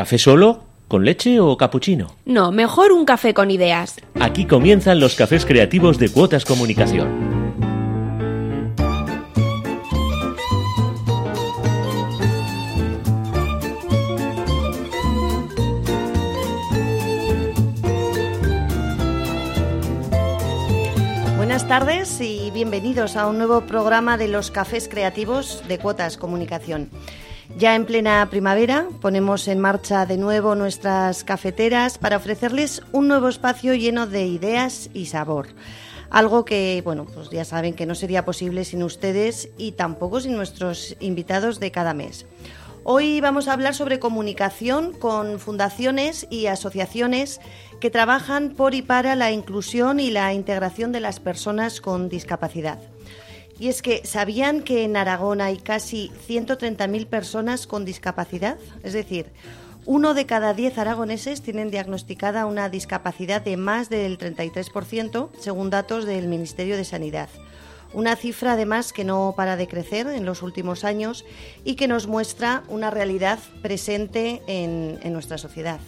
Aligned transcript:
¿Café 0.00 0.16
solo? 0.16 0.64
¿Con 0.88 1.04
leche 1.04 1.40
o 1.40 1.58
capuchino? 1.58 2.16
No, 2.24 2.52
mejor 2.52 2.90
un 2.90 3.04
café 3.04 3.34
con 3.34 3.50
ideas. 3.50 3.96
Aquí 4.18 4.46
comienzan 4.46 4.98
los 4.98 5.14
cafés 5.14 5.44
creativos 5.44 5.98
de 5.98 6.08
Cuotas 6.08 6.46
Comunicación. 6.46 7.06
Buenas 21.36 21.68
tardes 21.68 22.22
y 22.22 22.50
bienvenidos 22.52 23.16
a 23.16 23.26
un 23.26 23.36
nuevo 23.36 23.60
programa 23.66 24.16
de 24.16 24.28
los 24.28 24.50
cafés 24.50 24.88
creativos 24.88 25.62
de 25.68 25.76
Cuotas 25.76 26.16
Comunicación. 26.16 26.88
Ya 27.56 27.74
en 27.74 27.84
plena 27.84 28.26
primavera 28.30 28.86
ponemos 29.00 29.46
en 29.48 29.58
marcha 29.58 30.06
de 30.06 30.16
nuevo 30.16 30.54
nuestras 30.54 31.24
cafeteras 31.24 31.98
para 31.98 32.16
ofrecerles 32.16 32.82
un 32.92 33.08
nuevo 33.08 33.28
espacio 33.28 33.74
lleno 33.74 34.06
de 34.06 34.26
ideas 34.26 34.88
y 34.94 35.06
sabor. 35.06 35.48
Algo 36.10 36.44
que, 36.44 36.80
bueno, 36.84 37.04
pues 37.04 37.30
ya 37.30 37.44
saben 37.44 37.74
que 37.74 37.86
no 37.86 37.94
sería 37.94 38.24
posible 38.24 38.64
sin 38.64 38.82
ustedes 38.82 39.50
y 39.58 39.72
tampoco 39.72 40.20
sin 40.20 40.34
nuestros 40.34 40.96
invitados 41.00 41.60
de 41.60 41.70
cada 41.70 41.94
mes. 41.94 42.26
Hoy 42.82 43.20
vamos 43.20 43.46
a 43.46 43.52
hablar 43.52 43.74
sobre 43.74 43.98
comunicación 43.98 44.92
con 44.92 45.38
fundaciones 45.38 46.26
y 46.30 46.46
asociaciones 46.46 47.40
que 47.78 47.90
trabajan 47.90 48.50
por 48.50 48.74
y 48.74 48.82
para 48.82 49.14
la 49.16 49.32
inclusión 49.32 50.00
y 50.00 50.10
la 50.10 50.32
integración 50.32 50.90
de 50.90 51.00
las 51.00 51.20
personas 51.20 51.80
con 51.80 52.08
discapacidad. 52.08 52.78
Y 53.60 53.68
es 53.68 53.82
que, 53.82 54.00
¿sabían 54.06 54.62
que 54.62 54.84
en 54.84 54.96
Aragón 54.96 55.42
hay 55.42 55.58
casi 55.58 56.10
130.000 56.26 57.06
personas 57.06 57.66
con 57.66 57.84
discapacidad? 57.84 58.56
Es 58.82 58.94
decir, 58.94 59.26
uno 59.84 60.14
de 60.14 60.24
cada 60.24 60.54
diez 60.54 60.78
aragoneses 60.78 61.42
tienen 61.42 61.70
diagnosticada 61.70 62.46
una 62.46 62.70
discapacidad 62.70 63.42
de 63.42 63.58
más 63.58 63.90
del 63.90 64.16
33%, 64.16 65.28
según 65.38 65.68
datos 65.68 66.06
del 66.06 66.26
Ministerio 66.26 66.78
de 66.78 66.86
Sanidad. 66.86 67.28
Una 67.92 68.16
cifra 68.16 68.52
además 68.54 68.94
que 68.94 69.04
no 69.04 69.34
para 69.36 69.56
de 69.56 69.68
crecer 69.68 70.06
en 70.06 70.24
los 70.24 70.40
últimos 70.40 70.82
años 70.82 71.26
y 71.62 71.74
que 71.74 71.86
nos 71.86 72.06
muestra 72.06 72.62
una 72.68 72.88
realidad 72.88 73.38
presente 73.60 74.40
en, 74.46 74.98
en 75.02 75.12
nuestra 75.12 75.36
sociedad. 75.36 75.80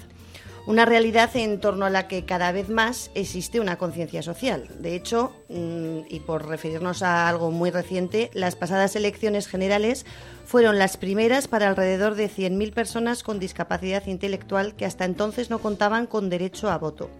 Una 0.64 0.84
realidad 0.84 1.34
en 1.34 1.58
torno 1.58 1.86
a 1.86 1.90
la 1.90 2.06
que 2.06 2.24
cada 2.24 2.52
vez 2.52 2.68
más 2.68 3.10
existe 3.16 3.58
una 3.58 3.78
conciencia 3.78 4.22
social. 4.22 4.68
De 4.78 4.94
hecho, 4.94 5.32
mm, 5.48 6.02
y 6.08 6.20
por 6.20 6.46
referirnos 6.46 7.02
a 7.02 7.28
algo 7.28 7.50
muy 7.50 7.70
reciente, 7.70 8.30
las 8.32 8.54
pasadas 8.54 8.94
elecciones 8.94 9.48
generales 9.48 10.06
fueron 10.46 10.78
las 10.78 10.96
primeras 10.96 11.48
para 11.48 11.68
alrededor 11.68 12.14
de 12.14 12.28
100.000 12.28 12.72
personas 12.72 13.24
con 13.24 13.40
discapacidad 13.40 14.06
intelectual 14.06 14.76
que 14.76 14.86
hasta 14.86 15.04
entonces 15.04 15.50
no 15.50 15.58
contaban 15.58 16.06
con 16.06 16.30
derecho 16.30 16.70
a 16.70 16.78
voto. 16.78 17.10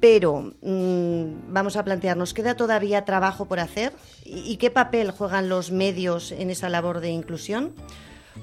Pero 0.00 0.52
mmm, 0.60 1.52
vamos 1.52 1.76
a 1.76 1.84
plantearnos, 1.84 2.34
¿queda 2.34 2.56
todavía 2.56 3.04
trabajo 3.04 3.44
por 3.44 3.60
hacer? 3.60 3.92
¿Y 4.24 4.56
qué 4.56 4.72
papel 4.72 5.12
juegan 5.12 5.48
los 5.48 5.70
medios 5.70 6.32
en 6.32 6.50
esa 6.50 6.68
labor 6.68 6.98
de 6.98 7.10
inclusión? 7.10 7.74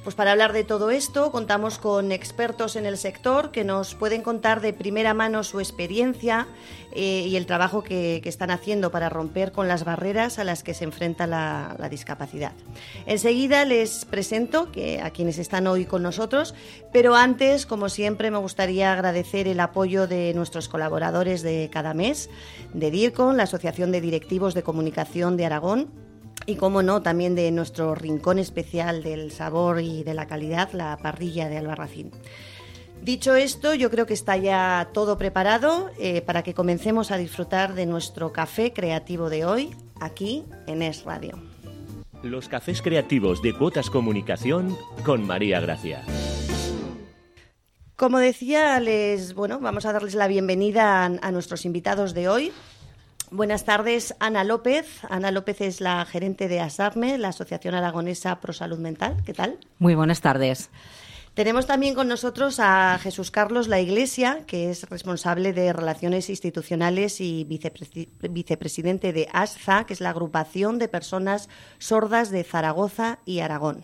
Pues 0.04 0.16
para 0.16 0.32
hablar 0.32 0.54
de 0.54 0.64
todo 0.64 0.90
esto 0.90 1.32
contamos 1.32 1.80
con 1.80 2.12
expertos 2.12 2.76
en 2.76 2.86
el 2.86 2.98
sector 2.98 3.52
que 3.52 3.64
nos 3.64 3.94
pueden 3.94 4.22
contar 4.22 4.62
de 4.62 4.72
primera 4.72 5.14
mano 5.14 5.44
su 5.44 5.60
experiencia 5.60 6.48
eh, 6.94 7.26
y 7.28 7.36
el 7.36 7.46
trabajo 7.46 7.84
que, 7.84 8.22
están 8.24 8.52
haciendo 8.52 8.92
para 8.92 9.10
romper 9.10 9.52
con 9.52 9.68
las 9.68 9.84
barreras 9.84 10.40
a 10.40 10.44
las 10.44 10.64
que 10.64 10.74
se 10.74 10.84
enfrenta 10.84 11.28
la, 11.28 11.76
discapacidad. 11.90 12.52
Enseguida 13.06 13.66
les 13.66 14.06
presento 14.06 14.70
a 15.02 15.10
quienes 15.12 15.38
están 15.38 15.68
hoy 15.68 15.86
con 15.86 16.04
nosotros, 16.04 16.56
pero 16.92 17.16
antes, 17.16 17.66
como 17.66 17.90
siempre, 17.90 18.32
me 18.32 18.38
gustaría 18.38 18.94
agradecer 18.94 19.48
el 19.48 19.60
apoyo 19.60 20.08
de 20.08 20.34
nuestros 20.34 20.68
colaboradores 20.70 21.42
de 21.42 21.70
cada 21.72 21.94
mes, 21.94 22.30
de 22.74 22.92
DIRCON, 22.92 23.38
la 23.38 23.44
Asociación 23.44 23.92
de 23.92 24.02
Directivos 24.02 24.54
de 24.54 24.64
Comunicación 24.64 25.38
de 25.38 25.46
Aragón, 25.46 26.07
y, 26.46 26.56
como 26.56 26.82
no, 26.82 27.02
también 27.02 27.36
de 27.36 27.52
nuestro 27.52 27.96
rincón 27.96 28.40
especial 28.40 29.04
del 29.04 29.32
sabor 29.32 29.82
y 29.82 30.04
de 30.04 30.14
la 30.14 30.28
calidad, 30.28 30.72
la 30.74 30.98
parrilla 30.98 31.50
de 31.50 31.58
Albarracín. 31.58 32.12
Dicho 33.02 33.36
esto, 33.36 33.74
yo 33.74 33.90
creo 33.90 34.06
que 34.06 34.14
está 34.14 34.38
ya 34.38 34.90
todo 34.94 35.18
preparado 35.18 35.92
eh, 36.00 36.22
para 36.22 36.44
que 36.44 36.54
comencemos 36.54 37.12
a 37.12 37.18
disfrutar 37.18 37.74
de 37.74 37.86
nuestro 37.86 38.34
café 38.34 38.74
creativo 38.74 39.30
de 39.30 39.46
hoy, 39.46 39.76
aquí 40.00 40.46
en 40.66 40.82
Es 40.82 41.04
Radio. 41.04 41.40
Los 42.24 42.50
cafés 42.50 42.82
creativos 42.82 43.42
de 43.42 43.54
Cuotas 43.54 43.90
Comunicación 43.90 44.76
con 45.06 45.26
María 45.26 45.60
Gracia. 45.60 46.04
Como 47.96 48.20
decía, 48.20 48.80
les, 48.80 49.34
bueno, 49.34 49.60
vamos 49.60 49.86
a 49.86 49.94
darles 49.94 50.16
la 50.16 50.28
bienvenida 50.28 51.04
a, 51.04 51.06
a 51.06 51.32
nuestros 51.32 51.66
invitados 51.66 52.14
de 52.14 52.28
hoy. 52.28 52.52
Buenas 53.30 53.66
tardes, 53.66 54.16
Ana 54.20 54.46
López. 54.46 55.02
Ana 55.10 55.32
López 55.32 55.60
es 55.60 55.82
la 55.82 56.06
gerente 56.06 56.48
de 56.48 56.62
ASARME, 56.62 57.18
la 57.18 57.30
Asociación 57.30 57.76
Aragonesa 57.76 58.40
Pro 58.40 58.54
Salud 58.54 58.80
Mental. 58.80 59.18
¿Qué 59.26 59.34
tal? 59.34 59.58
Muy 59.80 59.96
buenas 59.96 60.22
tardes. 60.22 60.70
Tenemos 61.34 61.68
también 61.68 61.94
con 61.94 62.08
nosotros 62.08 62.60
a 62.60 62.98
Jesús 63.00 63.30
Carlos 63.30 63.68
La 63.68 63.80
Iglesia, 63.82 64.44
que 64.48 64.72
es 64.72 64.90
responsable 64.90 65.54
de 65.54 65.72
Relaciones 65.74 66.30
Institucionales 66.30 67.22
y 67.22 67.44
vicepre 67.44 67.86
vicepresidente 68.30 69.14
de 69.14 69.28
ASZA, 69.32 69.86
que 69.86 69.94
es 69.94 70.02
la 70.02 70.10
agrupación 70.10 70.80
de 70.80 70.88
personas 70.88 71.50
sordas 71.78 72.32
de 72.32 72.44
Zaragoza 72.44 73.20
y 73.26 73.42
Aragón. 73.42 73.84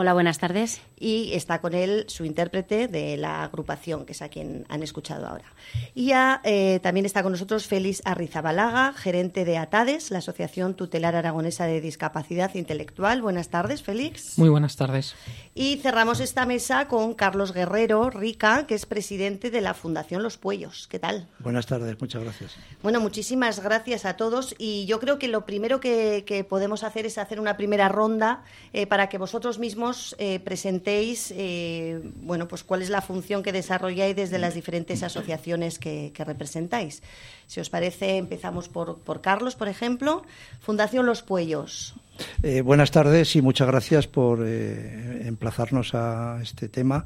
Hola, 0.00 0.12
buenas 0.12 0.38
tardes. 0.38 0.80
Y 0.96 1.32
está 1.32 1.60
con 1.60 1.74
él 1.74 2.04
su 2.06 2.24
intérprete 2.24 2.86
de 2.86 3.16
la 3.16 3.42
agrupación, 3.42 4.06
que 4.06 4.12
es 4.12 4.22
a 4.22 4.28
quien 4.28 4.64
han 4.68 4.84
escuchado 4.84 5.26
ahora. 5.26 5.46
Y 5.92 6.06
ya, 6.06 6.40
eh, 6.44 6.78
también 6.84 7.04
está 7.04 7.24
con 7.24 7.32
nosotros 7.32 7.66
Félix 7.66 8.00
Arrizabalaga, 8.04 8.92
gerente 8.92 9.44
de 9.44 9.58
ATADES, 9.58 10.12
la 10.12 10.18
Asociación 10.18 10.74
Tutelar 10.74 11.16
Aragonesa 11.16 11.66
de 11.66 11.80
Discapacidad 11.80 12.54
Intelectual. 12.54 13.22
Buenas 13.22 13.48
tardes, 13.48 13.82
Félix. 13.82 14.38
Muy 14.38 14.48
buenas 14.48 14.76
tardes. 14.76 15.16
Y 15.60 15.78
cerramos 15.78 16.20
esta 16.20 16.46
mesa 16.46 16.86
con 16.86 17.14
Carlos 17.14 17.52
Guerrero 17.52 18.10
Rica, 18.10 18.64
que 18.68 18.76
es 18.76 18.86
presidente 18.86 19.50
de 19.50 19.60
la 19.60 19.74
Fundación 19.74 20.22
Los 20.22 20.36
Puellos. 20.36 20.86
¿Qué 20.86 21.00
tal? 21.00 21.26
Buenas 21.40 21.66
tardes, 21.66 22.00
muchas 22.00 22.22
gracias. 22.22 22.54
Bueno, 22.80 23.00
muchísimas 23.00 23.58
gracias 23.60 24.04
a 24.04 24.14
todos. 24.16 24.54
Y 24.56 24.86
yo 24.86 25.00
creo 25.00 25.18
que 25.18 25.26
lo 25.26 25.46
primero 25.46 25.80
que, 25.80 26.22
que 26.24 26.44
podemos 26.44 26.84
hacer 26.84 27.06
es 27.06 27.18
hacer 27.18 27.40
una 27.40 27.56
primera 27.56 27.88
ronda 27.88 28.44
eh, 28.72 28.86
para 28.86 29.08
que 29.08 29.18
vosotros 29.18 29.58
mismos 29.58 30.14
eh, 30.20 30.38
presentéis, 30.38 31.34
eh, 31.36 32.02
bueno, 32.22 32.46
pues 32.46 32.62
cuál 32.62 32.80
es 32.80 32.88
la 32.88 33.02
función 33.02 33.42
que 33.42 33.50
desarrolláis 33.50 34.14
desde 34.14 34.38
las 34.38 34.54
diferentes 34.54 35.02
asociaciones 35.02 35.80
que, 35.80 36.12
que 36.14 36.24
representáis. 36.24 37.02
Si 37.48 37.58
os 37.58 37.68
parece, 37.68 38.16
empezamos 38.16 38.68
por, 38.68 38.98
por, 38.98 39.22
Carlos, 39.22 39.56
por 39.56 39.66
ejemplo. 39.66 40.22
Fundación 40.60 41.04
Los 41.04 41.22
Puellos. 41.22 41.96
Eh, 42.42 42.62
buenas 42.62 42.90
tardes 42.90 43.36
y 43.36 43.42
muchas 43.42 43.68
gracias 43.68 44.06
por 44.06 44.40
eh, 44.44 45.22
emplazarnos 45.26 45.94
a 45.94 46.40
este 46.42 46.68
tema. 46.68 47.04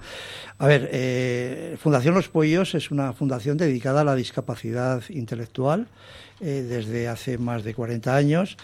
A 0.59 0.67
ver, 0.67 0.89
eh, 0.93 1.77
Fundación 1.79 2.15
Los 2.15 2.29
Puellos 2.29 2.75
es 2.75 2.91
una 2.91 3.13
fundación 3.13 3.57
dedicada 3.57 4.03
a 4.03 4.05
la 4.05 4.15
discapacidad 4.15 5.03
intelectual 5.09 5.87
desde 6.41 7.07
hace 7.07 7.39
más 7.39 7.63
de 7.63 7.73
40 7.73 8.17
años 8.17 8.57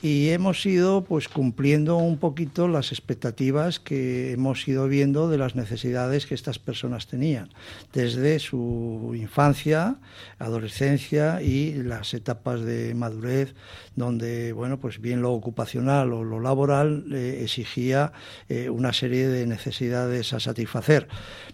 y 0.00 0.28
hemos 0.28 0.64
ido 0.64 1.02
pues 1.02 1.28
cumpliendo 1.28 1.96
un 1.96 2.18
poquito 2.18 2.68
las 2.68 2.92
expectativas 2.92 3.80
que 3.80 4.32
hemos 4.32 4.66
ido 4.68 4.86
viendo 4.86 5.28
de 5.28 5.38
las 5.38 5.56
necesidades 5.56 6.26
que 6.26 6.36
estas 6.36 6.60
personas 6.60 7.08
tenían 7.08 7.48
desde 7.92 8.38
su 8.38 9.12
infancia, 9.16 9.96
adolescencia 10.38 11.42
y 11.42 11.74
las 11.82 12.14
etapas 12.14 12.60
de 12.60 12.94
madurez 12.94 13.54
donde 13.96 14.52
bueno 14.52 14.78
pues 14.78 15.00
bien 15.00 15.20
lo 15.20 15.32
ocupacional 15.32 16.12
o 16.12 16.22
lo 16.22 16.38
laboral 16.38 17.04
eh, 17.12 17.40
exigía 17.42 18.12
eh, 18.48 18.70
una 18.70 18.92
serie 18.92 19.26
de 19.26 19.46
necesidades 19.46 20.32
a 20.32 20.38
satisfacer. 20.38 21.08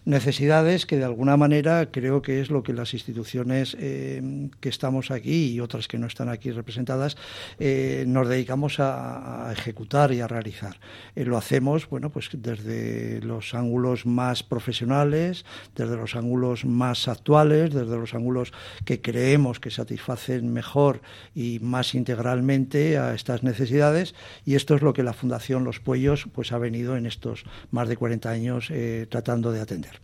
Necesidades 0.05 0.85
que 0.85 0.99
de 0.99 1.05
alguna 1.05 1.39
manera 1.39 1.91
creo 1.91 2.21
que 2.21 2.43
es 2.43 2.51
lo 2.51 2.63
que 2.63 2.75
las 2.75 2.93
instituciones 2.93 3.75
eh, 3.81 4.51
que 4.61 4.69
estamos 4.69 5.11
aquí 5.11 5.53
y 5.53 5.61
otras 5.61 5.89
que 5.89 5.97
no 5.97 6.07
están 6.07 6.29
aquí 6.29 6.51
representadas 6.51 7.17
nos 7.59 8.29
dedicamos 8.35 8.81
a, 8.81 9.51
ejecutar 9.53 10.13
y 10.13 10.21
a 10.21 10.29
realizar. 10.29 10.79
Eh, 11.15 11.25
lo 11.25 11.37
hacemos, 11.37 11.89
bueno, 11.89 12.11
pues 12.11 12.31
desde 12.33 13.21
los 13.23 13.55
ángulos 13.55 14.07
más 14.07 14.43
profesionales, 14.43 15.45
desde 15.75 15.97
los 15.97 16.17
ángulos 16.17 16.65
más 16.65 17.09
actuales, 17.09 17.73
desde 17.73 17.97
los 17.97 18.15
ángulos 18.15 18.53
que 18.85 19.01
creemos 19.01 19.61
que 19.61 19.71
satisfacen 19.71 20.53
mejor 20.53 21.01
y 21.35 21.59
más 21.61 21.95
integralmente 21.95 22.99
a 22.99 23.15
estas 23.15 23.43
necesidades 23.43 24.15
y 24.45 24.55
esto 24.55 24.75
es 24.75 24.83
lo 24.83 24.93
que 24.93 25.03
la 25.03 25.13
Fundación 25.13 25.65
Los 25.65 25.81
Puellos 25.81 26.27
pues 26.33 26.53
ha 26.53 26.59
venido 26.59 26.97
en 26.97 27.07
estos 27.07 27.45
más 27.71 27.89
de 27.89 27.97
40 27.97 28.31
años 28.31 28.69
eh, 28.71 29.07
tratando 29.11 29.53
de 29.53 29.61
atender. 29.61 30.01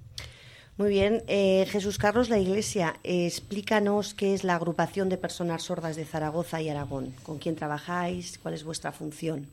Muy 0.81 0.89
bien. 0.89 1.23
Eh, 1.29 1.67
Jesús 1.69 1.99
Carlos 1.99 2.31
La 2.31 2.39
Iglesia, 2.39 2.97
eh, 3.05 3.27
explícanos 3.27 4.15
qué 4.15 4.33
es 4.33 4.45
la 4.45 4.55
agrupación 4.55 5.11
de 5.11 5.19
personas 5.19 5.65
sordas 5.65 5.95
de 5.95 6.07
Zaragoza 6.07 6.63
y 6.63 6.71
Aragón. 6.71 7.13
¿Con 7.23 7.37
quién 7.37 7.55
trabajáis? 7.55 8.39
¿Cuál 8.39 8.55
es 8.55 8.65
vuestra 8.65 8.91
función? 8.91 9.47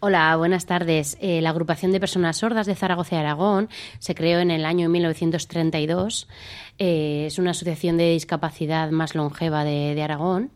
Hola, 0.00 0.36
buenas 0.36 0.66
tardes. 0.66 1.16
Eh, 1.22 1.40
la 1.40 1.48
agrupación 1.48 1.90
de 1.90 2.00
personas 2.00 2.36
sordas 2.36 2.66
de 2.66 2.74
Zaragoza 2.74 3.16
y 3.16 3.18
Aragón 3.20 3.70
se 3.98 4.14
creó 4.14 4.40
en 4.40 4.50
el 4.50 4.66
año 4.66 4.90
1932. 4.90 6.28
Eh, 6.78 7.24
es 7.26 7.38
una 7.38 7.52
asociación 7.52 7.96
de 7.96 8.12
discapacidad 8.12 8.90
más 8.90 9.14
longeva 9.14 9.64
de, 9.64 10.02
Aragón 10.02 10.50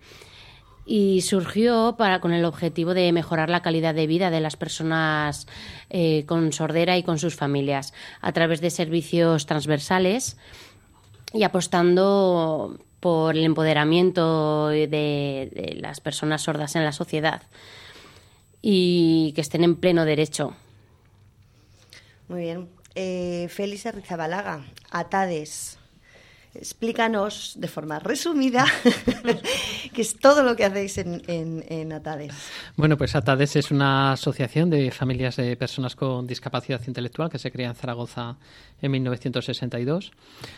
y 0.86 1.22
surgió 1.22 1.94
para, 1.96 2.20
con 2.20 2.32
el 2.32 2.44
objetivo 2.44 2.94
de 2.94 3.12
mejorar 3.12 3.48
la 3.48 3.62
calidad 3.62 3.94
de 3.94 4.06
vida 4.06 4.30
de 4.30 4.40
las 4.40 4.56
personas 4.56 5.46
eh, 5.90 6.24
con 6.26 6.52
sordera 6.52 6.98
y 6.98 7.02
con 7.02 7.18
sus 7.18 7.36
familias 7.36 7.94
a 8.20 8.32
través 8.32 8.60
de 8.60 8.70
servicios 8.70 9.46
transversales 9.46 10.36
y 11.32 11.42
apostando 11.42 12.78
por 13.00 13.36
el 13.36 13.44
empoderamiento 13.44 14.68
de 14.68 15.76
las 15.80 16.00
personas 16.00 16.42
sordas 16.42 16.76
en 16.76 16.84
la 16.84 16.92
sociedad 16.92 17.42
y 18.62 19.32
que 19.34 19.42
estén 19.42 19.62
en 19.62 19.76
pleno 19.76 20.06
derecho. 20.06 20.54
Muy 22.28 22.40
bien. 22.40 22.68
Eh, 22.94 23.48
Félix 23.50 23.84
Arrizabalaga, 23.84 24.64
ATADES. 24.90 25.78
Explícanos 26.54 27.54
de 27.56 27.66
forma 27.66 27.98
resumida 27.98 28.64
qué 29.92 30.02
es 30.02 30.16
todo 30.18 30.44
lo 30.44 30.54
que 30.54 30.64
hacéis 30.64 30.98
en, 30.98 31.22
en, 31.26 31.92
ATADES. 31.92 32.32
Bueno, 32.76 32.96
pues 32.96 33.16
ATADES 33.16 33.56
es 33.56 33.70
una 33.72 34.12
asociación 34.12 34.70
de 34.70 34.92
familias 34.92 35.36
de 35.36 35.56
personas 35.56 35.96
con 35.96 36.26
discapacidad 36.28 36.80
intelectual 36.86 37.28
que 37.28 37.38
se 37.38 37.50
crea 37.50 37.70
en 37.70 37.74
Zaragoza 37.74 38.36
en 38.80 38.90
1962. 38.92 40.12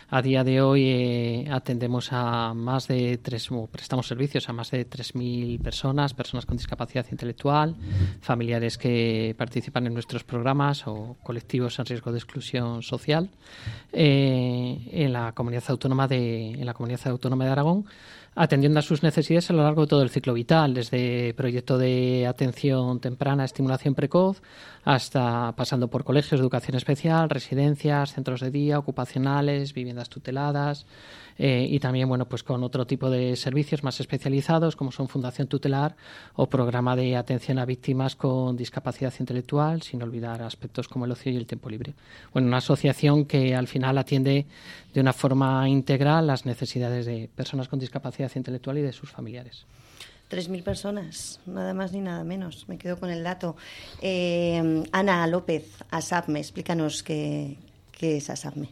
A 0.09 0.21
día 0.21 0.43
de 0.43 0.61
hoy 0.61 0.85
eh, 0.85 1.47
atendemos 1.51 2.09
a 2.11 2.53
más 2.53 2.87
de 2.87 3.17
tres, 3.17 3.49
prestamos 3.71 4.07
servicios 4.07 4.49
a 4.49 4.53
más 4.53 4.71
de 4.71 4.87
3.000 4.87 5.61
personas, 5.61 6.13
personas 6.13 6.45
con 6.45 6.57
discapacidad 6.57 7.05
intelectual, 7.11 7.75
familiares 8.21 8.77
que 8.77 9.33
participan 9.37 9.87
en 9.87 9.93
nuestros 9.93 10.23
programas 10.23 10.85
o 10.85 11.17
colectivos 11.23 11.79
en 11.79 11.85
riesgo 11.85 12.11
de 12.11 12.17
exclusión 12.17 12.83
social 12.83 13.29
eh, 13.93 14.89
en 14.91 15.13
la 15.13 15.31
comunidad 15.31 15.63
autónoma 15.69 15.86
en 15.91 16.65
la 16.65 16.73
Comunidad 16.73 17.07
Autónoma 17.07 17.45
de 17.45 17.51
Aragón, 17.51 17.85
atendiendo 18.35 18.79
a 18.79 18.83
sus 18.83 19.01
necesidades 19.01 19.49
a 19.49 19.53
lo 19.53 19.63
largo 19.63 19.81
de 19.81 19.87
todo 19.87 20.03
el 20.03 20.09
ciclo 20.09 20.33
vital, 20.33 20.73
desde 20.73 21.33
proyecto 21.33 21.77
de 21.77 22.27
atención 22.27 22.99
temprana, 22.99 23.45
estimulación 23.45 23.95
precoz, 23.95 24.41
hasta 24.83 25.53
pasando 25.55 25.87
por 25.89 26.03
colegios 26.03 26.39
de 26.39 26.43
educación 26.43 26.77
especial, 26.77 27.29
residencias, 27.29 28.13
centros 28.13 28.41
de 28.41 28.51
día, 28.51 28.77
ocupacionales, 28.77 29.73
viviendas 29.73 30.09
tuteladas, 30.09 30.85
eh, 31.37 31.65
y 31.69 31.79
también 31.79 32.09
bueno 32.09 32.27
pues 32.27 32.43
con 32.43 32.63
otro 32.63 32.85
tipo 32.85 33.09
de 33.09 33.35
servicios 33.35 33.83
más 33.83 33.99
especializados 33.99 34.75
como 34.75 34.91
son 34.91 35.07
Fundación 35.07 35.47
Tutelar 35.47 35.95
o 36.35 36.47
programa 36.47 36.95
de 36.95 37.15
atención 37.15 37.59
a 37.59 37.65
víctimas 37.65 38.15
con 38.15 38.55
discapacidad 38.57 39.13
intelectual, 39.19 39.81
sin 39.81 40.01
olvidar 40.01 40.41
aspectos 40.41 40.87
como 40.87 41.05
el 41.05 41.11
ocio 41.11 41.31
y 41.31 41.37
el 41.37 41.47
tiempo 41.47 41.69
libre. 41.69 41.93
Bueno, 42.33 42.47
una 42.47 42.57
asociación 42.57 43.25
que 43.25 43.55
al 43.55 43.67
final 43.67 43.97
atiende 43.97 44.45
de 44.93 45.01
una 45.01 45.13
forma 45.13 45.67
integral 45.69 46.27
las 46.27 46.45
necesidades 46.45 47.05
de 47.05 47.29
personas 47.33 47.67
con 47.67 47.79
discapacidad 47.79 48.31
intelectual 48.35 48.77
y 48.77 48.81
de 48.81 48.93
sus 48.93 49.11
familiares. 49.11 49.65
3.000 50.29 50.63
personas, 50.63 51.39
nada 51.45 51.73
más 51.73 51.93
ni 51.93 52.01
nada 52.01 52.23
menos. 52.23 52.67
Me 52.67 52.77
quedo 52.77 52.99
con 52.99 53.09
el 53.09 53.23
dato. 53.23 53.55
Eh, 54.01 54.83
Ana 54.91 55.25
López, 55.27 55.83
ASAPME, 55.89 56.39
explícanos 56.39 57.01
qué, 57.01 57.55
qué 57.91 58.17
es 58.17 58.29
ASAPME. 58.29 58.67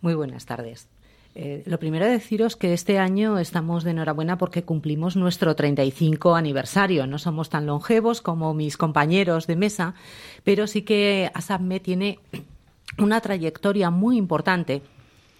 Muy 0.00 0.14
buenas 0.14 0.46
tardes. 0.46 0.86
Eh, 1.34 1.62
lo 1.66 1.78
primero 1.78 2.06
deciros 2.06 2.56
que 2.56 2.72
este 2.72 2.98
año 2.98 3.38
estamos 3.38 3.84
de 3.84 3.92
enhorabuena 3.92 4.36
porque 4.36 4.64
cumplimos 4.64 5.16
nuestro 5.16 5.54
35 5.54 6.34
aniversario. 6.34 7.06
No 7.06 7.18
somos 7.18 7.50
tan 7.50 7.66
longevos 7.66 8.20
como 8.20 8.52
mis 8.52 8.76
compañeros 8.76 9.46
de 9.46 9.56
mesa, 9.56 9.94
pero 10.42 10.66
sí 10.66 10.82
que 10.82 11.30
ASAPME 11.34 11.80
tiene 11.80 12.18
una 12.98 13.20
trayectoria 13.20 13.90
muy 13.90 14.16
importante 14.16 14.82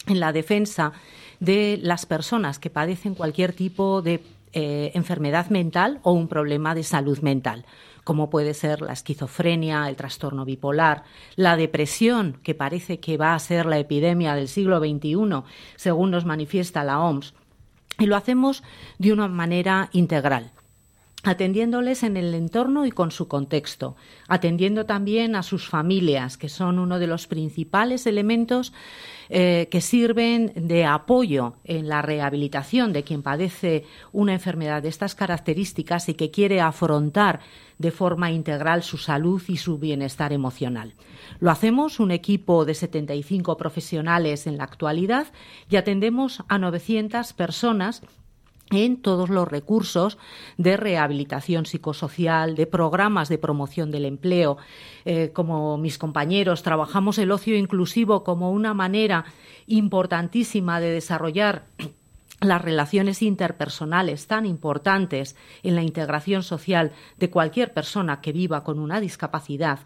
en 0.07 0.21
la 0.21 0.33
defensa 0.33 0.93
de 1.41 1.79
las 1.83 2.07
personas 2.07 2.59
que 2.59 2.71
padecen 2.71 3.15
cualquier 3.15 3.53
tipo 3.53 4.03
de 4.03 4.23
eh, 4.53 4.93
enfermedad 4.95 5.49
mental 5.51 6.01
o 6.03 6.13
un 6.13 6.29
problema 6.29 6.75
de 6.75 6.83
salud 6.83 7.19
mental 7.21 7.65
como 8.11 8.29
puede 8.29 8.55
ser 8.55 8.83
la 8.83 8.93
esquizofrenia, 8.93 9.89
el 9.89 9.95
trastorno 9.95 10.45
bipolar, 10.45 11.05
la 11.37 11.57
depresión, 11.57 12.41
que 12.43 12.57
parece 12.57 12.99
que 12.99 13.17
va 13.17 13.37
a 13.37 13.39
ser 13.39 13.67
la 13.67 13.79
epidemia 13.79 14.35
del 14.35 14.49
siglo 14.49 14.81
XXI, 14.81 15.45
según 15.77 16.11
nos 16.11 16.25
manifiesta 16.25 16.83
la 16.83 16.99
OMS. 16.99 17.35
Y 18.01 18.07
lo 18.07 18.17
hacemos 18.17 18.65
de 18.99 19.13
una 19.13 19.29
manera 19.29 19.91
integral 19.93 20.51
atendiéndoles 21.23 22.03
en 22.03 22.17
el 22.17 22.35
entorno 22.35 22.87
y 22.87 22.91
con 22.91 23.11
su 23.11 23.29
contexto, 23.29 23.97
atendiendo 24.29 24.87
también 24.87 25.37
a 25.37 25.43
sus 25.43 25.69
familias, 25.69 26.39
que 26.39 26.49
son 26.49 26.79
uno 26.79 26.99
de 26.99 27.07
los 27.07 27.27
principales 27.27 28.07
elementos 28.07 28.73
eh, 29.29 29.69
que 29.71 29.81
sirven 29.81 30.53
de 30.57 30.87
apoyo 30.87 31.55
en 31.65 31.89
la 31.89 32.03
rehabilitación 32.03 32.93
de 32.93 33.05
quien 33.05 33.23
padece 33.23 33.85
una 34.13 34.33
enfermedad 34.33 34.83
de 34.83 34.89
estas 34.89 35.15
características 35.15 36.09
y 36.09 36.15
que 36.15 36.31
quiere 36.31 36.61
afrontar 36.61 37.41
de 37.79 37.91
forma 37.91 38.31
integral 38.31 38.83
su 38.83 38.99
salud 38.99 39.43
y 39.47 39.57
su 39.57 39.79
bienestar 39.79 40.33
emocional. 40.33 40.95
Lo 41.39 41.51
hacemos 41.51 42.01
un 42.01 42.11
equipo 42.11 42.65
de 42.65 42.75
75 42.75 43.57
profesionales 43.57 44.47
en 44.47 44.59
la 44.59 44.65
actualidad 44.65 45.29
y 45.69 45.77
atendemos 45.77 46.43
a 46.49 46.59
900 46.59 47.33
personas 47.33 48.03
en 48.71 49.03
todos 49.03 49.29
los 49.29 49.49
recursos 49.49 50.19
de 50.57 50.77
rehabilitación 50.77 51.67
psicosocial, 51.67 52.55
de 52.55 52.67
programas 52.67 53.29
de 53.29 53.39
promoción 53.39 53.91
del 53.91 54.05
empleo. 54.05 54.59
Eh, 55.05 55.31
como 55.33 55.77
mis 55.77 55.99
compañeros, 55.99 56.63
trabajamos 56.63 57.19
el 57.19 57.33
ocio 57.33 57.57
inclusivo 57.57 58.25
como 58.25 58.51
una 58.53 58.75
manera 58.75 59.25
importantísima 59.67 60.81
de 60.81 60.91
desarrollar 60.93 61.65
las 62.41 62.63
relaciones 62.63 63.21
interpersonales 63.21 64.27
tan 64.27 64.47
importantes 64.47 65.37
en 65.63 65.75
la 65.75 65.83
integración 65.83 66.43
social 66.43 66.93
de 67.19 67.29
cualquier 67.29 67.75
persona 67.75 68.21
que 68.23 68.33
viva 68.33 68.65
con 68.65 68.79
una 68.79 69.01
discapacidad 69.01 69.81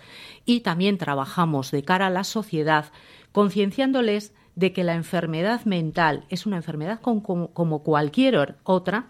y 0.44 0.60
también 0.60 0.98
trabajamos 0.98 1.72
de 1.72 1.82
cara 1.82 2.06
a 2.06 2.10
la 2.10 2.22
sociedad 2.22 2.92
concienciándoles 3.32 4.32
de 4.56 4.72
que 4.72 4.84
la 4.84 4.94
enfermedad 4.94 5.64
mental 5.64 6.24
es 6.28 6.46
una 6.46 6.56
enfermedad 6.56 7.00
como, 7.00 7.82
cualquier 7.82 8.58
otra 8.64 9.08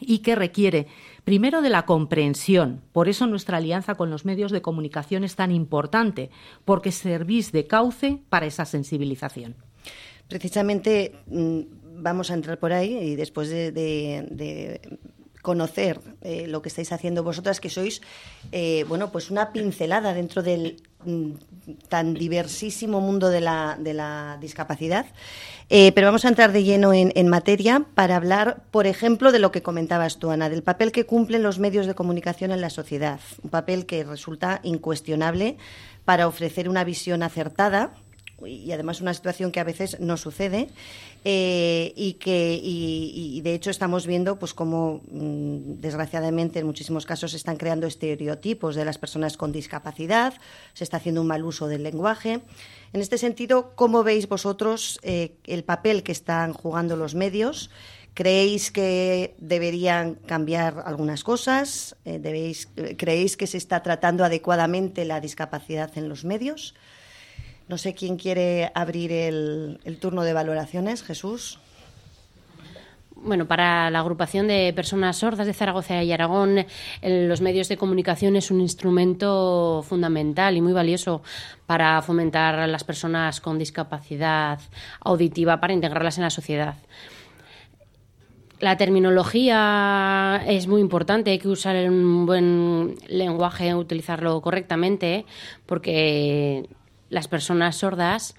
y 0.00 0.18
que 0.18 0.34
requiere 0.34 0.86
primero 1.24 1.60
de 1.60 1.68
la 1.68 1.84
comprensión. 1.84 2.80
Por 2.92 3.08
eso 3.08 3.26
nuestra 3.26 3.58
alianza 3.58 3.94
con 3.94 4.10
los 4.10 4.24
medios 4.24 4.50
de 4.50 4.62
comunicación 4.62 5.24
es 5.24 5.36
tan 5.36 5.52
importante, 5.52 6.30
porque 6.64 6.92
servís 6.92 7.52
de 7.52 7.66
cauce 7.66 8.20
para 8.30 8.46
esa 8.46 8.64
sensibilización. 8.64 9.54
Precisamente 10.28 11.12
mm, 11.26 11.60
vamos 11.98 12.30
a 12.30 12.34
entrar 12.34 12.58
por 12.58 12.72
ahí 12.72 12.96
y 12.96 13.16
después 13.16 13.50
de, 13.50 14.80
conocer 15.42 16.00
eh, 16.20 16.46
lo 16.46 16.62
que 16.62 16.68
estáis 16.68 16.92
haciendo 16.92 17.24
vosotras, 17.24 17.60
que 17.60 17.68
sois, 17.68 18.00
eh, 18.52 18.84
bueno, 18.88 19.10
pues 19.10 19.28
una 19.28 19.52
pincelada 19.52 20.14
dentro 20.14 20.40
del 20.40 20.76
tan 21.88 22.14
diversísimo 22.14 23.00
mundo 23.00 23.28
de 23.28 23.40
la, 23.40 23.76
de 23.78 23.94
la 23.94 24.38
discapacidad. 24.40 25.06
Eh, 25.68 25.92
pero 25.92 26.08
vamos 26.08 26.24
a 26.24 26.28
entrar 26.28 26.52
de 26.52 26.64
lleno 26.64 26.92
en, 26.92 27.12
en, 27.14 27.28
materia 27.28 27.84
para 27.94 28.16
hablar, 28.16 28.62
por 28.70 28.86
ejemplo, 28.86 29.32
de 29.32 29.38
lo 29.38 29.52
que 29.52 29.62
comentabas 29.62 30.18
tú, 30.18 30.30
Ana, 30.30 30.50
del 30.50 30.62
papel 30.62 30.92
que 30.92 31.06
cumplen 31.06 31.42
los 31.42 31.58
medios 31.58 31.86
de 31.86 31.94
comunicación 31.94 32.50
en 32.50 32.60
la 32.60 32.70
sociedad. 32.70 33.20
Un 33.42 33.50
papel 33.50 33.86
que 33.86 34.04
resulta 34.04 34.60
incuestionable 34.62 35.56
para 36.04 36.26
ofrecer 36.26 36.68
una 36.68 36.84
visión 36.84 37.22
acertada 37.22 37.94
y 38.46 38.72
además 38.72 39.00
una 39.00 39.14
situación 39.14 39.52
que 39.52 39.60
a 39.60 39.64
veces 39.64 40.00
no 40.00 40.16
sucede 40.16 40.68
eh, 41.24 41.92
y 41.96 42.14
que 42.14 42.58
y, 42.62 43.40
de 43.42 43.54
hecho 43.54 43.70
estamos 43.70 44.06
viendo 44.06 44.38
pues 44.38 44.54
como 44.54 45.00
mm, 45.10 45.80
desgraciadamente 45.80 46.58
en 46.58 46.66
muchísimos 46.66 47.06
casos 47.06 47.32
se 47.32 47.36
están 47.36 47.56
creando 47.56 47.86
estereotipos 47.86 48.74
de 48.74 48.84
las 48.84 48.98
personas 48.98 49.36
con 49.36 49.52
discapacidad 49.52 50.34
se 50.74 50.84
está 50.84 50.98
haciendo 50.98 51.20
un 51.20 51.26
mal 51.26 51.44
uso 51.44 51.68
del 51.68 51.82
lenguaje 51.82 52.40
en 52.92 53.00
este 53.00 53.18
sentido 53.18 53.72
cómo 53.74 54.02
veis 54.02 54.28
vosotros 54.28 54.98
eh, 55.02 55.34
el 55.44 55.64
papel 55.64 56.02
que 56.02 56.12
están 56.12 56.52
jugando 56.52 56.96
los 56.96 57.14
medios 57.14 57.70
¿Creéis 58.14 58.70
que 58.70 59.34
deberían 59.38 60.16
cambiar 60.16 60.82
algunas 60.84 61.24
cosas? 61.24 61.96
Eh, 62.04 62.20
¿Creéis 62.98 63.36
que 63.38 63.46
se 63.46 63.56
está 63.56 63.82
tratando 63.82 64.22
adecuadamente 64.22 65.06
la 65.06 65.18
discapacidad 65.18 65.90
en 65.96 66.10
los 66.10 66.22
medios? 66.22 66.74
No 67.68 67.78
sé 67.78 67.94
quién 67.94 68.16
quiere 68.16 68.70
abrir 68.74 69.12
el, 69.12 69.78
turno 70.00 70.22
de 70.22 70.32
valoraciones. 70.32 71.02
Jesús. 71.02 71.58
Bueno, 73.24 73.46
para 73.46 73.88
la 73.90 74.00
agrupación 74.00 74.48
de 74.48 74.72
personas 74.74 75.16
sordas 75.16 75.46
de 75.46 75.54
Zaragoza 75.54 76.02
y 76.02 76.10
Aragón, 76.10 76.66
los 77.02 77.40
medios 77.40 77.68
de 77.68 77.76
comunicación 77.76 78.34
es 78.34 78.50
un 78.50 78.60
instrumento 78.60 79.84
fundamental 79.88 80.56
y 80.56 80.60
muy 80.60 80.72
valioso 80.72 81.22
para 81.66 82.02
fomentar 82.02 82.56
a 82.56 82.66
las 82.66 82.82
personas 82.82 83.40
con 83.40 83.60
discapacidad 83.60 84.58
auditiva, 85.00 85.60
para 85.60 85.72
integrarlas 85.72 86.18
en 86.18 86.24
la 86.24 86.30
sociedad. 86.30 86.74
la 88.58 88.76
terminología 88.76 90.42
es 90.46 90.66
muy 90.66 90.80
importante, 90.80 91.30
hay 91.30 91.38
que 91.38 91.48
usar 91.48 91.76
un 91.88 92.26
buen 92.26 92.96
lenguaje, 93.08 93.74
utilizarlo 93.74 94.40
correctamente, 94.40 95.26
porque 95.66 96.68
las 97.12 97.28
personas 97.28 97.76
sordas 97.76 98.34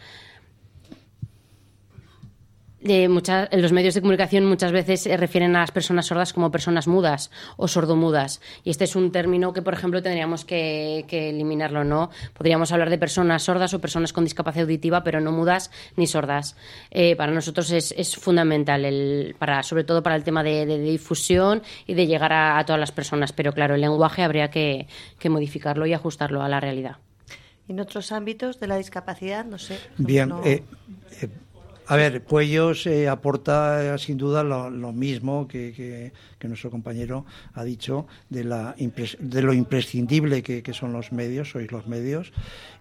de 2.82 3.08
muchas, 3.08 3.48
los 3.53 3.72
medios 3.72 3.94
de 3.94 4.01
comunicación 4.01 4.46
muchas 4.46 4.72
veces 4.72 5.03
se 5.03 5.15
refieren 5.15 5.56
a 5.56 5.60
las 5.60 5.72
personas 5.72 6.08
sordas 6.08 6.34
como 6.34 6.51
personas 6.51 6.88
mudas 6.88 7.32
o 7.56 7.68
sordomudas. 7.68 8.42
Y 8.63 8.72
este 8.72 8.84
es 8.84 8.96
un 8.96 9.12
término 9.12 9.53
que, 9.53 9.62
por 9.62 9.74
ejemplo, 9.74 10.01
tendríamos 10.01 10.44
que, 10.44 11.06
eliminarlo, 11.10 11.84
¿no? 11.84 12.10
Podríamos 12.34 12.72
hablar 12.72 12.89
de 12.89 12.98
personas 12.98 13.44
sordas 13.44 13.74
o 13.74 13.80
personas 13.80 14.12
con 14.12 14.25
discapacidad 14.25 14.63
auditiva, 14.63 15.03
pero 15.03 15.22
no 15.22 15.32
mudas 15.32 15.72
ni 15.96 16.08
sordas. 16.08 16.58
Eh, 16.92 17.15
para 17.15 17.32
nosotros 17.32 17.72
es, 17.72 17.94
es, 17.96 18.18
fundamental, 18.18 19.36
para, 19.39 19.63
sobre 19.63 19.84
todo 19.84 20.03
para 20.03 20.15
el 20.15 20.24
tema 20.24 20.44
de, 20.44 20.65
difusión 20.65 21.62
y 21.88 21.94
de 21.94 22.08
llegar 22.08 22.34
a, 22.34 22.65
todas 22.65 22.80
las 22.80 22.92
personas. 22.92 23.32
Pero 23.32 23.53
claro, 23.53 23.75
el 23.75 23.82
lenguaje 23.82 24.24
habría 24.24 24.50
que, 24.50 24.88
modificarlo 25.30 25.86
y 25.86 25.94
ajustarlo 25.94 26.42
a 26.42 26.50
la 26.50 26.60
realidad. 26.60 26.98
En 27.67 27.79
otros 27.79 28.12
ámbitos 28.12 28.60
de 28.60 28.67
la 28.67 28.77
discapacidad, 28.77 29.46
no 29.46 29.58
sé. 29.58 29.77
Bien, 29.98 30.34
eh, 30.43 30.63
eh, 31.22 31.29
a 31.88 31.96
ver, 31.96 32.24
Puellos 32.24 32.88
eh, 32.88 33.10
aporta 33.10 33.98
sin 33.98 34.18
duda 34.18 34.44
lo, 34.44 34.92
mismo 34.94 35.48
que, 35.48 36.12
nuestro 36.44 36.72
compañero 36.72 37.25
ha 37.54 37.63
dicho 37.63 38.06
de, 38.30 38.44
lo 38.44 39.54
imprescindible 39.54 40.44
que, 40.44 40.74
son 40.74 40.94
los 40.94 41.12
medios, 41.12 41.52
sois 41.52 41.72
los 41.72 41.88
medios, 41.88 42.32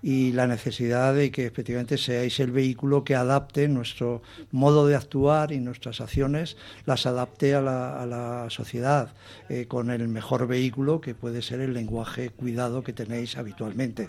y 0.03 0.33
la 0.33 0.47
necesidad 0.47 1.15
de 1.15 1.31
que 1.31 1.47
efectivamente 1.47 1.97
seáis 1.97 2.41
el 2.41 2.51
vehículo 2.51 3.05
que 3.05 3.15
adapte 3.15 3.69
nuestro 3.69 4.23
modo 4.51 4.87
de 4.87 4.97
actuar 4.97 5.53
y 5.53 5.59
nuestras 5.59 6.01
acciones, 6.01 6.57
las 6.87 7.07
adapte 7.07 7.55
a 7.55 7.61
la, 7.61 8.47
sociedad 8.49 9.15
eh, 9.49 9.67
con 9.67 9.91
el 9.91 10.09
mejor 10.09 10.47
vehículo 10.47 11.01
que 11.01 11.15
puede 11.15 11.43
ser 11.43 11.61
el 11.61 11.73
lenguaje 11.73 12.31
cuidado 12.31 12.83
que 12.83 12.93
tenéis 12.93 13.37
habitualmente. 13.37 14.09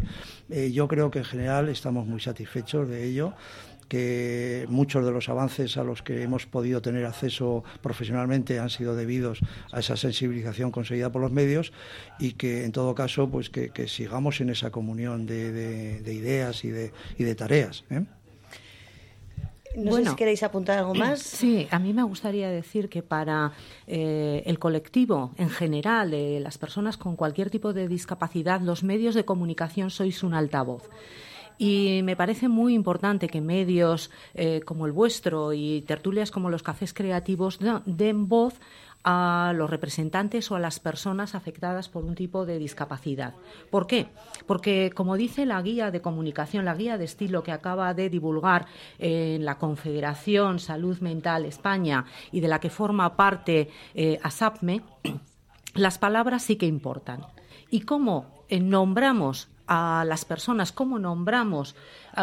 Eh, 0.49 0.71
yo 0.71 0.87
creo 0.87 1.11
que 1.11 1.19
en 1.19 1.25
general 1.25 1.69
estamos 1.69 2.07
muy 2.07 2.19
satisfechos 2.19 2.89
de 2.89 3.05
ello 3.05 3.33
que 3.93 4.65
muchos 4.69 5.05
de 5.05 5.11
los 5.11 5.29
avances 5.29 5.77
a 5.77 5.83
los 5.83 6.01
que 6.01 6.23
hemos 6.23 6.47
podido 6.47 6.81
tener 6.81 7.05
acceso 7.05 7.63
profesionalmente 7.83 8.57
han 8.57 8.71
sido 8.71 8.95
debidos 8.95 9.41
a 9.71 9.81
esa 9.81 9.97
sensibilización 9.97 10.71
conseguida 10.71 11.11
por 11.11 11.21
los 11.21 11.31
medios 11.31 11.73
y 12.17 12.31
que 12.31 12.65
en 12.65 12.71
todo 12.71 12.95
caso 12.95 13.29
pues 13.29 13.51
que, 13.51 13.87
sigamos 13.87 14.41
en 14.41 14.49
esa 14.49 14.71
comunión 14.71 15.27
de, 15.27 16.01
ideas 16.07 16.65
y 16.65 16.69
de, 16.71 16.91
y 17.19 17.23
de 17.23 17.35
tareas. 17.35 17.83
¿eh? 17.91 18.03
No 19.75 19.95
sé 19.97 20.09
si 20.09 20.15
queréis 20.15 20.41
apuntar 20.41 20.79
algo 20.79 20.95
más. 20.95 21.21
Sí, 21.43 21.67
a 21.69 21.77
mí 21.77 21.93
me 21.93 22.01
gustaría 22.01 22.49
decir 22.49 22.89
que 22.89 23.03
para 23.03 23.51
eh, 23.85 24.41
el 24.47 24.57
colectivo 24.57 25.33
en 25.37 25.51
general, 25.51 26.09
de 26.09 26.39
las 26.39 26.57
personas 26.57 26.97
con 26.97 27.15
cualquier 27.15 27.51
tipo 27.51 27.73
de 27.73 27.87
discapacidad, 27.87 28.59
los 28.59 28.83
medios 28.83 29.13
de 29.13 29.23
comunicación 29.23 29.91
sois 29.91 30.23
un 30.23 30.33
altavoz. 30.33 30.89
Y 31.57 32.01
me 32.03 32.15
parece 32.15 32.47
muy 32.47 32.73
importante 32.73 33.27
que 33.27 33.41
medios 33.41 34.11
eh, 34.33 34.61
como 34.65 34.85
el 34.85 34.91
vuestro 34.91 35.53
y 35.53 35.81
tertulias 35.81 36.31
como 36.31 36.49
los 36.49 36.63
cafés 36.63 36.93
creativos 36.93 37.59
den 37.85 38.27
voz 38.27 38.59
a 39.03 39.53
los 39.55 39.69
representantes 39.69 40.49
o 40.49 40.55
a 40.55 40.59
las 40.59 40.79
personas 40.79 41.35
afectadas 41.35 41.89
por 41.89 42.05
un 42.05 42.15
tipo 42.15 42.45
de 42.45 42.57
discapacidad. 42.57 43.33
¿Por 43.69 43.85
qué? 43.85 44.07
Porque, 44.47 44.91
como 44.95 45.17
dice 45.17 45.45
la 45.45 45.61
guía 45.61 45.91
de 45.91 46.01
comunicación, 46.01 46.65
la 46.65 46.75
guía 46.75 46.97
de 46.97 47.05
estilo 47.05 47.43
que 47.43 47.51
acaba 47.51 47.93
de 47.93 48.09
divulgar 48.09 48.67
en 48.99 49.43
la 49.45 49.57
Confederación 49.57 50.59
Salud 50.59 50.99
Mental 50.99 51.45
España 51.45 52.05
y 52.31 52.39
de 52.39 52.47
la 52.47 52.59
que 52.59 52.69
forma 52.69 53.15
parte 53.15 53.69
eh, 53.93 54.19
ASAPME, 54.23 54.81
las 55.75 55.97
palabras 55.97 56.43
sí 56.43 56.55
que 56.55 56.65
importan. 56.65 57.25
Y 57.69 57.81
cómo 57.81 58.45
eh, 58.47 58.59
nombramos 58.59 59.49
a 59.67 60.03
las 60.07 60.25
personas, 60.25 60.71
cómo 60.71 60.99
nombramos 60.99 61.75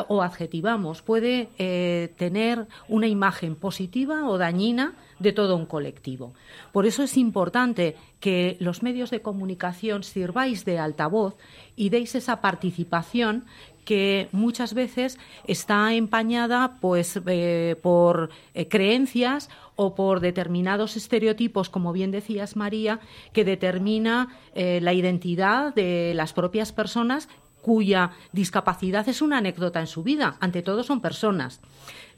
o 0.09 0.23
adjetivamos, 0.23 1.03
puede 1.03 1.49
eh, 1.59 2.13
tener 2.17 2.67
una 2.89 3.09
imagen 3.09 3.57
positiva 3.57 4.29
o 4.29 4.39
dañina 4.39 4.95
de 5.19 5.33
todo 5.33 5.57
un 5.57 5.67
colectivo. 5.67 6.33
Por 6.73 6.87
eso 6.87 7.03
es 7.03 7.17
importante 7.17 7.97
que 8.21 8.57
los 8.61 8.83
medios 8.83 9.11
de 9.11 9.23
comunicación 9.23 10.03
sirváis 10.03 10.65
de 10.65 10.79
altavoz 10.79 11.37
y 11.77 11.89
deis 11.89 12.15
esa 12.15 12.41
participación 12.41 13.45
que 13.91 14.29
muchas 14.31 14.73
veces 14.73 15.19
está 15.49 15.93
empañada 15.95 16.77
pues 16.81 17.21
eh, 17.27 17.75
por 17.83 18.31
eh, 18.55 18.69
creencias 18.69 19.51
o 19.75 19.97
por 19.97 20.21
determinados 20.21 20.97
estereotipos, 20.97 21.71
como 21.71 21.93
bien 21.93 22.13
decías 22.13 22.55
María, 22.55 23.01
que 23.33 23.45
determina 23.45 24.29
eh, 24.55 24.79
la 24.81 24.93
identidad 24.93 25.75
de 25.75 26.13
las 26.15 26.33
propias 26.33 26.71
personas 26.71 27.29
cuya 27.63 28.13
discapacidad 28.33 29.09
es 29.09 29.23
una 29.23 29.39
anécdota 29.39 29.81
en 29.81 29.87
su 29.87 30.03
vida. 30.03 30.37
Ante 30.41 30.63
todo 30.63 30.83
son 30.83 31.01
personas. 31.01 31.61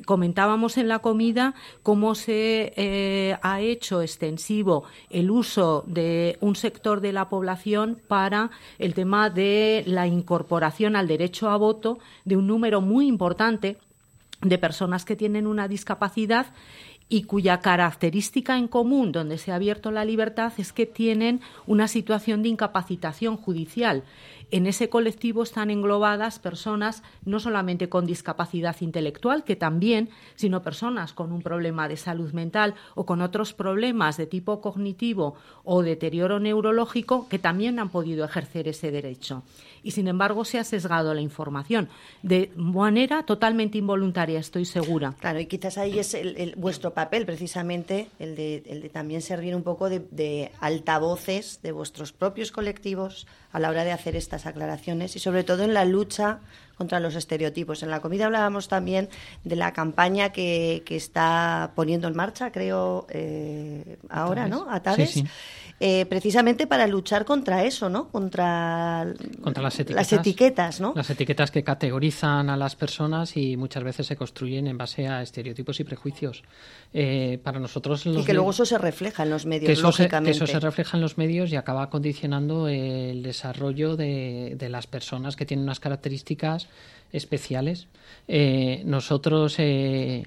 Comentábamos 0.06 0.78
en 0.78 0.88
la 0.88 1.00
comida 1.00 1.54
cómo 1.82 2.14
se 2.14 2.72
eh, 2.76 3.36
ha 3.42 3.60
hecho 3.60 4.02
extensivo 4.02 4.84
el 5.10 5.30
uso 5.30 5.84
de 5.86 6.38
un 6.40 6.56
sector 6.56 7.00
de 7.00 7.12
la 7.12 7.28
población 7.28 8.00
para 8.08 8.50
el 8.78 8.94
tema 8.94 9.30
de 9.30 9.84
la 9.86 10.06
incorporación 10.06 10.96
al 10.96 11.08
derecho 11.08 11.50
a 11.50 11.56
voto 11.56 11.98
de 12.24 12.36
un 12.36 12.46
número 12.46 12.80
muy 12.80 13.06
importante 13.06 13.78
de 14.40 14.58
personas 14.58 15.04
que 15.04 15.16
tienen 15.16 15.46
una 15.46 15.68
discapacidad 15.68 16.46
y 17.08 17.24
cuya 17.24 17.60
característica 17.60 18.56
en 18.56 18.68
común 18.68 19.12
donde 19.12 19.38
se 19.38 19.52
ha 19.52 19.56
abierto 19.56 19.90
la 19.90 20.04
libertad 20.04 20.52
es 20.58 20.72
que 20.72 20.86
tienen 20.86 21.40
una 21.66 21.88
situación 21.88 22.42
de 22.42 22.48
incapacitación 22.48 23.36
judicial 23.36 24.04
en 24.52 24.66
ese 24.66 24.90
colectivo 24.90 25.42
están 25.42 25.70
englobadas 25.70 26.38
personas 26.38 27.02
no 27.24 27.40
solamente 27.40 27.88
con 27.88 28.04
discapacidad 28.04 28.76
intelectual, 28.80 29.44
que 29.44 29.56
también, 29.56 30.10
sino 30.34 30.62
personas 30.62 31.14
con 31.14 31.32
un 31.32 31.40
problema 31.40 31.88
de 31.88 31.96
salud 31.96 32.32
mental 32.32 32.74
o 32.94 33.06
con 33.06 33.22
otros 33.22 33.54
problemas 33.54 34.18
de 34.18 34.26
tipo 34.26 34.60
cognitivo 34.60 35.36
o 35.64 35.82
deterioro 35.82 36.38
neurológico 36.38 37.28
que 37.30 37.38
también 37.38 37.78
han 37.78 37.88
podido 37.88 38.26
ejercer 38.26 38.68
ese 38.68 38.90
derecho. 38.90 39.42
Y 39.82 39.92
sin 39.92 40.08
embargo 40.08 40.44
se 40.44 40.58
ha 40.58 40.64
sesgado 40.64 41.14
la 41.14 41.20
información 41.20 41.88
de 42.22 42.52
manera 42.56 43.24
totalmente 43.24 43.78
involuntaria, 43.78 44.38
estoy 44.38 44.64
segura. 44.64 45.14
Claro, 45.20 45.40
y 45.40 45.46
quizás 45.46 45.78
ahí 45.78 45.98
es 45.98 46.14
el, 46.14 46.54
vuestro 46.56 46.92
papel, 46.92 47.26
precisamente, 47.26 48.08
el 48.18 48.36
de, 48.36 48.62
el 48.66 48.82
de 48.82 48.88
también 48.88 49.22
servir 49.22 49.54
un 49.56 49.62
poco 49.62 49.88
de 49.88 50.52
altavoces 50.60 51.60
de 51.62 51.72
vuestros 51.72 52.12
propios 52.12 52.52
colectivos 52.52 53.26
a 53.52 53.58
la 53.58 53.70
hora 53.70 53.84
de 53.84 53.92
hacer 53.92 54.16
estas 54.16 54.46
aclaraciones 54.46 55.16
y 55.16 55.18
sobre 55.18 55.44
todo 55.44 55.62
en 55.64 55.74
la 55.74 55.84
lucha 55.84 56.40
contra 56.82 56.98
los 56.98 57.14
estereotipos. 57.14 57.84
En 57.84 57.90
la 57.90 58.00
comida 58.00 58.26
hablábamos 58.26 58.66
también 58.66 59.08
de 59.44 59.54
la 59.54 59.72
campaña 59.72 60.30
que, 60.30 60.82
que 60.84 60.96
está 60.96 61.70
poniendo 61.76 62.08
en 62.08 62.16
marcha, 62.16 62.50
creo, 62.50 63.06
eh, 63.08 63.98
ahora, 64.10 64.48
¿no? 64.48 64.66
Atades. 64.68 65.22
Eh, 65.84 66.06
precisamente 66.06 66.68
para 66.68 66.86
luchar 66.86 67.24
contra 67.24 67.64
eso, 67.64 67.88
¿no? 67.88 68.08
Contra, 68.08 69.04
las 69.04 69.80
etiquetas, 69.80 69.94
las 69.96 70.12
etiquetas, 70.12 70.80
¿no? 70.80 70.92
Las 70.94 71.10
etiquetas 71.10 71.50
que 71.50 71.64
categorizan 71.64 72.50
a 72.50 72.56
las 72.56 72.76
personas 72.76 73.36
y 73.36 73.56
muchas 73.56 73.82
veces 73.82 74.06
se 74.06 74.14
construyen 74.14 74.68
en 74.68 74.78
base 74.78 75.08
a 75.08 75.22
estereotipos 75.22 75.80
y 75.80 75.84
prejuicios. 75.84 76.44
Eh, 76.94 77.40
para 77.42 77.58
nosotros... 77.58 78.06
y 78.06 78.24
que 78.24 78.34
luego 78.34 78.50
eso 78.50 78.64
se 78.64 78.78
refleja 78.78 79.22
en 79.22 79.30
los 79.30 79.46
medios, 79.46 79.66
que 79.66 79.72
eso 79.72 79.82
lógicamente. 79.82 80.34
Se, 80.34 80.38
que 80.40 80.44
eso 80.44 80.52
se 80.52 80.60
refleja 80.60 80.96
en 80.96 81.00
los 81.00 81.18
medios 81.18 81.50
y 81.50 81.56
acaba 81.56 81.90
condicionando 81.90 82.68
el 82.68 83.22
desarrollo 83.22 83.96
de, 83.96 84.54
de 84.56 84.68
las 84.68 84.86
personas 84.86 85.34
que 85.34 85.46
tienen 85.46 85.64
unas 85.64 85.80
características 85.80 86.68
especiales. 87.12 87.88
Eh, 88.28 88.82
nosotros, 88.84 89.56
eh, 89.58 90.24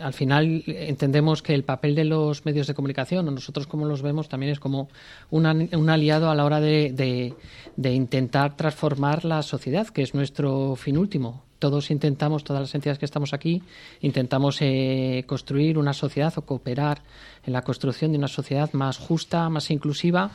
al 0.00 0.12
final, 0.12 0.62
entendemos 0.66 1.42
que 1.42 1.54
el 1.54 1.64
papel 1.64 1.94
de 1.94 2.04
los 2.04 2.44
medios 2.44 2.66
de 2.66 2.74
comunicación, 2.74 3.28
o 3.28 3.30
nosotros 3.30 3.66
como 3.66 3.86
los 3.86 4.02
vemos, 4.02 4.28
también 4.28 4.52
es 4.52 4.60
como 4.60 4.88
un, 5.30 5.46
aliado 5.46 6.30
a 6.30 6.34
la 6.34 6.44
hora 6.44 6.60
de, 6.60 7.34
de 7.76 7.92
intentar 7.92 8.56
transformar 8.56 9.24
la 9.24 9.42
sociedad, 9.42 9.88
que 9.88 10.02
es 10.02 10.14
nuestro 10.14 10.76
fin 10.76 10.98
último 10.98 11.46
todos 11.58 11.90
intentamos, 11.90 12.44
todas 12.44 12.62
las 12.62 12.74
entidades 12.74 12.98
que 12.98 13.04
estamos 13.04 13.32
aquí, 13.32 13.62
intentamos 14.00 14.58
eh, 14.60 15.24
construir 15.26 15.78
una 15.78 15.92
sociedad 15.92 16.32
o 16.36 16.42
cooperar 16.42 17.02
en 17.46 17.52
la 17.52 17.62
construcción 17.62 18.12
de 18.12 18.18
una 18.18 18.28
sociedad 18.28 18.72
más 18.72 18.98
justa, 18.98 19.48
más 19.48 19.70
inclusiva, 19.70 20.30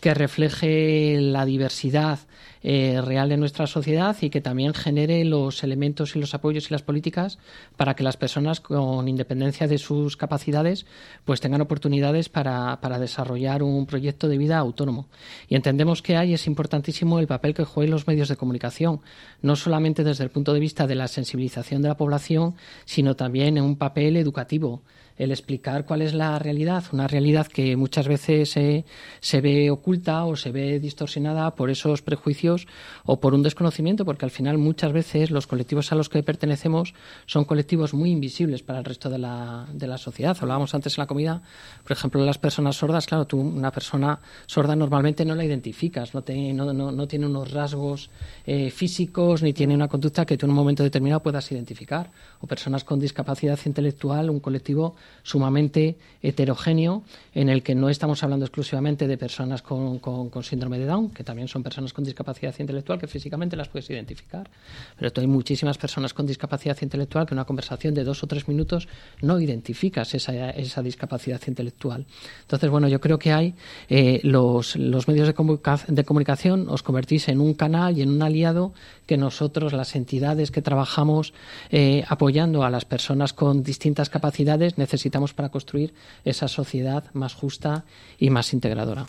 que 0.00 0.14
refleje 0.14 1.18
la 1.20 1.44
diversidad 1.44 2.18
eh, 2.62 3.00
real 3.00 3.28
de 3.28 3.36
nuestra 3.36 3.66
sociedad 3.66 4.16
y 4.20 4.28
que 4.28 4.40
también 4.40 4.74
genere 4.74 5.24
los 5.24 5.62
elementos 5.62 6.16
y 6.16 6.18
los 6.18 6.34
apoyos 6.34 6.68
y 6.68 6.74
las 6.74 6.82
políticas 6.82 7.38
para 7.76 7.94
que 7.94 8.02
las 8.02 8.16
personas, 8.16 8.60
con 8.60 9.06
independencia 9.08 9.68
de 9.68 9.78
sus 9.78 10.16
capacidades, 10.16 10.84
pues 11.24 11.40
tengan 11.40 11.60
oportunidades 11.60 12.28
para, 12.28 12.80
para 12.80 12.98
desarrollar 12.98 13.62
un 13.62 13.86
proyecto 13.86 14.26
de 14.26 14.38
vida 14.38 14.58
autónomo. 14.58 15.06
Y 15.48 15.54
entendemos 15.54 16.02
que 16.02 16.16
ahí 16.16 16.34
es 16.34 16.46
importantísimo 16.46 17.20
el 17.20 17.28
papel 17.28 17.54
que 17.54 17.64
juegan 17.64 17.92
los 17.92 18.08
medios 18.08 18.28
de 18.28 18.36
comunicación, 18.36 19.00
no 19.42 19.54
solamente 19.54 20.02
desde 20.02 20.24
el 20.24 20.30
punto 20.30 20.52
de 20.52 20.60
vista 20.60 20.86
de 20.86 20.96
la 20.96 21.08
sensibilización 21.08 21.82
de 21.82 21.88
la 21.88 21.96
población, 21.96 22.56
sino 22.84 23.14
también 23.14 23.58
en 23.58 23.64
un 23.64 23.76
papel 23.76 24.16
educativo 24.16 24.82
el 25.18 25.30
explicar 25.30 25.84
cuál 25.84 26.02
es 26.02 26.14
la 26.14 26.38
realidad, 26.38 26.84
una 26.92 27.06
realidad 27.06 27.46
que 27.46 27.76
muchas 27.76 28.08
veces 28.08 28.50
se 28.50 29.40
ve 29.40 29.70
oculta 29.70 30.24
o 30.24 30.36
se 30.36 30.50
ve 30.50 30.78
distorsionada 30.80 31.54
por 31.54 31.70
esos 31.70 32.02
prejuicios 32.02 32.66
o 33.04 33.20
por 33.20 33.34
un 33.34 33.42
desconocimiento, 33.42 34.04
porque 34.04 34.24
al 34.24 34.30
final 34.30 34.58
muchas 34.58 34.92
veces 34.92 35.30
los 35.30 35.46
colectivos 35.46 35.92
a 35.92 35.94
los 35.94 36.08
que 36.08 36.22
pertenecemos 36.22 36.94
son 37.26 37.44
colectivos 37.44 37.94
muy 37.94 38.10
invisibles 38.10 38.62
para 38.62 38.78
el 38.78 38.84
resto 38.84 39.10
de 39.10 39.18
la, 39.18 39.66
de 39.72 39.86
la 39.86 39.98
sociedad. 39.98 40.36
Hablábamos 40.40 40.74
antes 40.74 40.98
en 40.98 41.02
la 41.02 41.06
comida, 41.06 41.42
por 41.82 41.92
ejemplo, 41.92 42.24
las 42.24 42.38
personas 42.38 42.76
sordas, 42.76 43.06
claro, 43.06 43.26
tú 43.26 43.38
una 43.40 43.70
persona 43.70 44.18
sorda 44.46 44.76
normalmente 44.76 45.24
no 45.24 45.34
la 45.34 45.44
identificas, 45.44 46.12
no, 46.14 46.22
no, 46.72 46.92
no, 46.92 47.08
tiene 47.08 47.26
unos 47.26 47.52
rasgos 47.52 48.10
eh, 48.46 48.70
físicos 48.70 49.42
ni 49.42 49.52
tiene 49.52 49.74
una 49.74 49.88
conducta 49.88 50.26
que 50.26 50.36
tú 50.36 50.46
en 50.46 50.50
un 50.50 50.56
momento 50.56 50.82
determinado 50.82 51.22
puedas 51.22 51.50
identificar. 51.52 52.10
O 52.40 52.46
personas 52.46 52.84
con 52.84 52.98
discapacidad 52.98 53.58
intelectual, 53.64 54.30
un 54.30 54.40
colectivo 54.40 54.96
sumamente 55.22 55.96
heterogéneo 56.22 57.02
en 57.34 57.48
el 57.48 57.62
que 57.62 57.74
no 57.74 57.88
estamos 57.88 58.22
hablando 58.22 58.44
exclusivamente 58.44 59.06
de 59.06 59.18
personas 59.18 59.62
con, 59.62 60.00
síndrome 60.42 60.78
de 60.78 60.86
Down, 60.86 61.10
que 61.10 61.24
también 61.24 61.48
son 61.48 61.62
personas 61.62 61.92
con 61.92 62.04
discapacidad 62.04 62.54
intelectual 62.58 62.98
que 62.98 63.06
físicamente 63.06 63.56
las 63.56 63.68
puedes 63.68 63.90
identificar. 63.90 64.48
Pero 64.98 65.12
hay 65.16 65.26
muchísimas 65.26 65.78
personas 65.78 66.14
con 66.14 66.26
discapacidad 66.26 66.76
intelectual 66.80 67.26
que 67.26 67.34
en 67.34 67.38
una 67.38 67.44
conversación 67.44 67.94
de 67.94 68.04
dos 68.04 68.22
o 68.22 68.26
tres 68.26 68.48
minutos 68.48 68.88
no 69.20 69.40
identificas 69.40 70.14
esa, 70.14 70.50
esa 70.50 70.82
discapacidad 70.82 71.40
intelectual. 71.46 72.06
Entonces, 72.42 72.70
bueno, 72.70 72.88
yo 72.88 73.00
creo 73.00 73.18
que 73.18 73.32
hay 73.32 73.54
eh, 73.88 74.20
los, 74.22 74.76
los 74.76 75.08
medios 75.08 75.26
de, 75.26 75.34
de 75.88 76.04
comunicación 76.04 76.68
os 76.68 76.82
convertís 76.82 77.28
en 77.28 77.40
un 77.40 77.54
canal 77.54 77.98
y 77.98 78.02
en 78.02 78.10
un 78.10 78.22
aliado 78.22 78.72
que 79.06 79.16
nosotros, 79.16 79.72
las 79.72 79.94
entidades 79.94 80.50
que 80.50 80.62
trabajamos 80.62 81.32
eh, 81.70 82.04
apoyando 82.08 82.64
a 82.64 82.70
las 82.70 82.84
personas 82.84 83.32
con 83.32 83.62
distintas 83.62 84.10
capacidades, 84.10 84.78
necesitamos 84.78 84.95
para 85.34 85.50
construir 85.50 85.94
esa 86.24 86.48
sociedad 86.48 87.04
más 87.12 87.34
justa 87.34 87.84
y 88.18 88.30
más 88.30 88.52
integradora. 88.52 89.06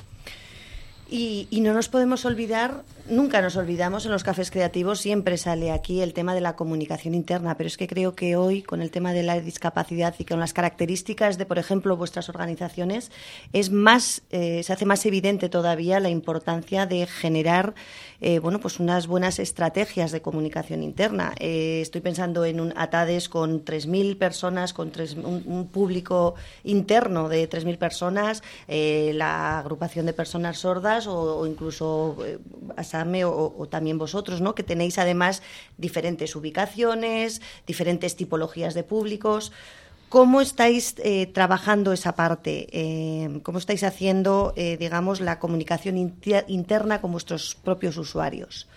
Y, 1.09 1.47
no 1.61 1.73
nos 1.73 1.87
podemos 1.87 2.25
olvidar, 2.25 2.83
nunca 3.09 3.41
nos 3.41 3.55
olvidamos 3.55 4.05
en 4.05 4.11
los 4.11 4.23
cafés 4.23 4.51
creativos, 4.51 4.99
siempre 4.99 5.37
sale 5.37 5.71
aquí 5.71 6.01
el 6.01 6.13
tema 6.13 6.35
de 6.35 6.41
la 6.41 6.55
comunicación 6.55 7.13
interna, 7.13 7.55
pero 7.57 7.67
es 7.67 7.77
que 7.77 7.87
creo 7.87 8.15
que 8.15 8.35
hoy, 8.35 8.61
con 8.61 8.81
el 8.81 8.91
tema 8.91 9.13
de 9.13 9.23
la 9.23 9.39
discapacidad 9.39 10.15
y 10.17 10.25
con 10.25 10.39
las 10.39 10.53
características 10.53 11.37
de, 11.37 11.45
por 11.45 11.57
ejemplo, 11.57 11.97
vuestras 11.97 12.29
organizaciones, 12.29 13.11
es 13.53 13.71
más, 13.71 14.21
eh, 14.31 14.63
se 14.63 14.73
hace 14.73 14.85
más 14.85 15.05
evidente 15.05 15.49
todavía 15.49 15.99
la 15.99 16.09
importancia 16.09 16.85
de 16.85 17.05
generar 17.05 17.75
eh, 18.19 18.39
bueno, 18.39 18.59
pues 18.59 18.79
unas 18.79 19.05
buenas 19.05 19.37
estrategias 19.39 20.11
de 20.11 20.21
comunicación 20.21 20.81
interna. 20.81 21.33
Eh, 21.39 21.81
estoy 21.81 22.01
pensando 22.01 22.45
en 22.45 22.59
un 22.59 22.73
ATADES 22.75 23.29
con 23.29 23.63
3.000 23.63 24.17
personas, 24.17 24.73
con 24.73 24.91
un, 25.23 25.67
público 25.67 26.35
interno 26.63 27.29
de 27.29 27.47
3.000 27.49 27.77
personas, 27.77 28.41
eh, 28.67 29.11
la 29.13 29.59
agrupación 29.59 30.05
de 30.05 30.13
personas 30.13 30.59
sordas 30.59 31.05
o, 31.07 31.45
incluso 31.45 32.17
O, 33.25 33.67
también 33.69 33.97
vosotros, 33.97 34.41
¿no? 34.41 34.55
que 34.55 34.63
tenéis 34.63 34.97
además 34.97 35.41
diferentes 35.77 36.35
ubicaciones, 36.35 37.41
diferentes 37.65 38.15
tipologías 38.15 38.73
de 38.73 38.83
públicos. 38.83 39.51
¿Cómo 40.09 40.39
estáis 40.39 40.95
eh, 40.99 41.27
trabajando 41.27 41.91
esa 41.91 42.15
parte? 42.15 42.67
Eh, 42.71 43.41
¿Cómo 43.43 43.57
estáis 43.57 43.83
haciendo, 43.83 44.53
eh, 44.55 44.77
digamos, 44.77 45.19
la 45.19 45.37
comunicación 45.37 45.97
interna 46.47 47.01
con 47.01 47.11
vuestros 47.11 47.55
propios 47.55 47.97
usuarios? 47.97 48.67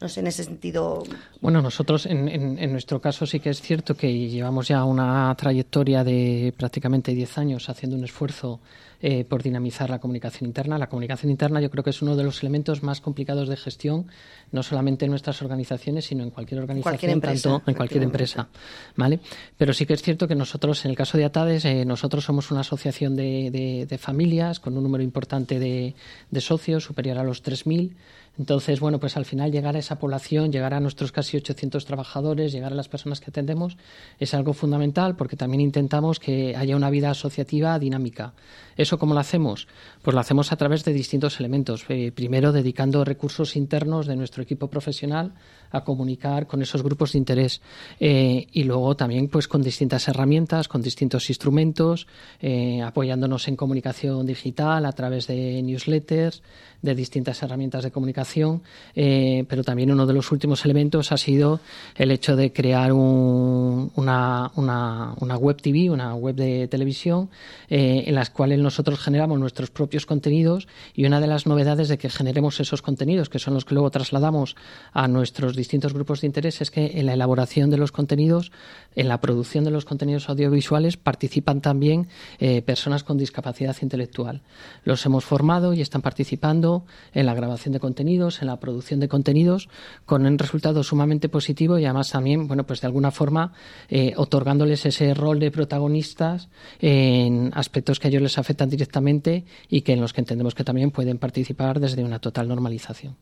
No 0.00 0.06
en 0.14 0.28
ese 0.28 0.44
sentido. 0.44 1.02
Bueno, 1.40 1.60
nosotros 1.60 2.06
en, 2.06 2.28
en, 2.28 2.70
nuestro 2.70 3.00
caso 3.00 3.26
sí 3.26 3.40
que 3.40 3.50
es 3.50 3.60
cierto 3.60 3.96
que 3.96 4.28
llevamos 4.28 4.68
ya 4.68 4.84
una 4.84 5.34
trayectoria 5.36 6.04
de 6.04 6.54
prácticamente 6.56 7.12
10 7.12 7.38
años 7.38 7.68
haciendo 7.68 7.96
un 7.96 8.04
esfuerzo 8.04 8.60
eh, 9.00 9.24
por 9.24 9.42
dinamizar 9.42 9.90
la 9.90 10.00
comunicación 10.00 10.48
interna. 10.48 10.78
La 10.78 10.88
comunicación 10.88 11.30
interna 11.30 11.60
yo 11.60 11.70
creo 11.70 11.84
que 11.84 11.90
es 11.90 12.02
uno 12.02 12.16
de 12.16 12.24
los 12.24 12.42
elementos 12.42 12.82
más 12.82 13.00
complicados 13.00 13.48
de 13.48 13.56
gestión, 13.56 14.06
no 14.52 14.62
solamente 14.62 15.04
en 15.04 15.10
nuestras 15.10 15.42
organizaciones, 15.42 16.06
sino 16.06 16.22
en 16.22 16.30
cualquier 16.30 16.60
organización, 16.60 17.20
tanto 17.20 17.62
en 17.66 17.74
cualquier 17.74 18.02
empresa. 18.02 18.48
¿vale? 18.96 19.20
Pero 19.56 19.72
sí 19.72 19.86
que 19.86 19.94
es 19.94 20.02
cierto 20.02 20.28
que 20.28 20.34
nosotros, 20.34 20.84
en 20.84 20.90
el 20.90 20.96
caso 20.96 21.18
de 21.18 21.24
ATADES, 21.24 21.64
eh, 21.64 21.84
nosotros 21.84 22.24
somos 22.24 22.50
una 22.50 22.60
asociación 22.60 23.16
de, 23.16 23.86
de, 23.88 23.98
familias 23.98 24.60
con 24.60 24.76
un 24.76 24.84
número 24.84 25.02
importante 25.02 25.58
de, 25.58 25.94
de 26.30 26.40
socios, 26.40 26.84
superior 26.84 27.18
a 27.18 27.24
los 27.24 27.42
3.000. 27.42 27.94
Entonces, 28.38 28.78
bueno, 28.78 29.00
pues 29.00 29.16
al 29.16 29.24
final 29.24 29.50
llegar 29.50 29.74
a 29.74 29.80
esa 29.80 29.98
población, 29.98 30.52
llegar 30.52 30.72
a 30.72 30.78
nuestros 30.78 31.10
casi 31.10 31.36
800 31.36 31.84
trabajadores, 31.84 32.52
llegar 32.52 32.72
a 32.72 32.76
las 32.76 32.88
personas 32.88 33.20
que 33.20 33.30
atendemos, 33.30 33.76
es 34.20 34.32
algo 34.32 34.52
fundamental 34.52 35.16
porque 35.16 35.36
también 35.36 35.60
intentamos 35.60 36.20
que 36.20 36.54
haya 36.56 36.76
una 36.76 36.88
vida 36.88 37.10
asociativa 37.10 37.76
dinámica. 37.80 38.34
¿Eso 38.76 38.96
cómo 38.96 39.12
lo 39.12 39.18
hacemos? 39.18 39.66
Pues 40.02 40.14
lo 40.14 40.20
hacemos 40.20 40.52
a 40.52 40.56
través 40.56 40.84
de 40.84 40.92
distintos 40.92 41.40
elementos. 41.40 41.84
Eh, 41.88 42.12
primero, 42.14 42.52
dedicando 42.52 43.04
recursos 43.04 43.56
internos 43.56 44.06
de 44.06 44.14
nuestro 44.14 44.37
equipo 44.42 44.68
profesional 44.68 45.34
a 45.70 45.84
comunicar 45.84 46.46
con 46.46 46.62
esos 46.62 46.82
grupos 46.82 47.12
de 47.12 47.18
interés. 47.18 47.60
Eh, 48.00 48.46
y 48.52 48.64
luego 48.64 48.96
también 48.96 49.28
pues 49.28 49.48
con 49.48 49.62
distintas 49.62 50.08
herramientas, 50.08 50.68
con 50.68 50.82
distintos 50.82 51.28
instrumentos, 51.28 52.06
eh, 52.40 52.82
apoyándonos 52.82 53.48
en 53.48 53.56
comunicación 53.56 54.26
digital 54.26 54.86
a 54.86 54.92
través 54.92 55.26
de 55.26 55.62
newsletters, 55.62 56.42
de 56.80 56.94
distintas 56.94 57.42
herramientas 57.42 57.82
de 57.82 57.90
comunicación, 57.90 58.62
eh, 58.94 59.44
pero 59.48 59.64
también 59.64 59.90
uno 59.90 60.06
de 60.06 60.12
los 60.12 60.30
últimos 60.30 60.64
elementos 60.64 61.10
ha 61.10 61.16
sido 61.16 61.60
el 61.96 62.12
hecho 62.12 62.36
de 62.36 62.52
crear 62.52 62.92
una, 62.92 64.52
una, 64.54 65.36
web 65.36 65.60
TV, 65.60 65.90
una 65.90 66.14
web 66.14 66.36
de 66.36 66.68
televisión, 66.68 67.30
eh, 67.68 68.04
en 68.06 68.14
las 68.14 68.30
cuales 68.30 68.60
nosotros 68.60 69.00
generamos 69.00 69.38
nuestros 69.40 69.70
propios 69.70 70.06
contenidos 70.06 70.68
y 70.94 71.04
una 71.04 71.20
de 71.20 71.26
las 71.26 71.46
novedades 71.46 71.88
de 71.88 71.98
que 71.98 72.10
generemos 72.10 72.60
esos 72.60 72.80
contenidos, 72.80 73.28
que 73.28 73.40
son 73.40 73.54
los 73.54 73.64
que 73.64 73.74
luego 73.74 73.90
trasladamos 73.90 74.54
a 74.92 75.08
nuestros 75.08 75.56
distintos 75.56 75.92
grupos 75.92 76.20
de 76.20 76.28
interés, 76.28 76.60
es 76.60 76.70
que 76.70 76.98
en 77.00 77.06
la 77.06 77.14
elaboración 77.14 77.70
de 77.70 77.76
los 77.76 77.90
contenidos, 77.90 78.52
en 78.94 79.08
la 79.08 79.20
producción 79.20 79.64
de 79.64 79.72
los 79.72 79.84
contenidos 79.84 80.28
audiovisuales, 80.28 80.96
participan 80.96 81.60
también 81.60 82.08
eh, 82.38 82.62
personas 82.62 83.02
con 83.02 83.18
discapacidad 83.18 83.76
intelectual. 83.82 84.42
Los 84.84 85.04
hemos 85.06 85.24
formado 85.24 85.74
y 85.74 85.80
están 85.80 86.02
participando 86.02 86.67
en 87.12 87.26
la 87.26 87.34
grabación 87.34 87.72
de 87.72 87.80
contenidos, 87.80 88.40
en 88.40 88.48
la 88.48 88.60
producción 88.60 89.00
de 89.00 89.08
contenidos, 89.08 89.68
con 90.06 90.26
un 90.26 90.38
resultado 90.38 90.82
sumamente 90.82 91.28
positivo 91.28 91.78
y 91.78 91.84
además 91.84 92.10
también, 92.10 92.48
bueno, 92.48 92.64
pues 92.64 92.80
de 92.80 92.86
alguna 92.86 93.10
forma 93.10 93.52
eh, 93.88 94.12
otorgándoles 94.16 94.86
ese 94.86 95.14
rol 95.14 95.38
de 95.38 95.50
protagonistas 95.50 96.48
en 96.80 97.50
aspectos 97.54 97.98
que 97.98 98.08
a 98.08 98.10
ellos 98.10 98.22
les 98.22 98.38
afectan 98.38 98.68
directamente 98.68 99.44
y 99.68 99.82
que 99.82 99.92
en 99.92 100.00
los 100.00 100.12
que 100.12 100.20
entendemos 100.20 100.54
que 100.54 100.64
también 100.64 100.90
pueden 100.90 101.18
participar 101.18 101.80
desde 101.80 102.04
una 102.04 102.18
total 102.18 102.48
normalización. 102.48 103.16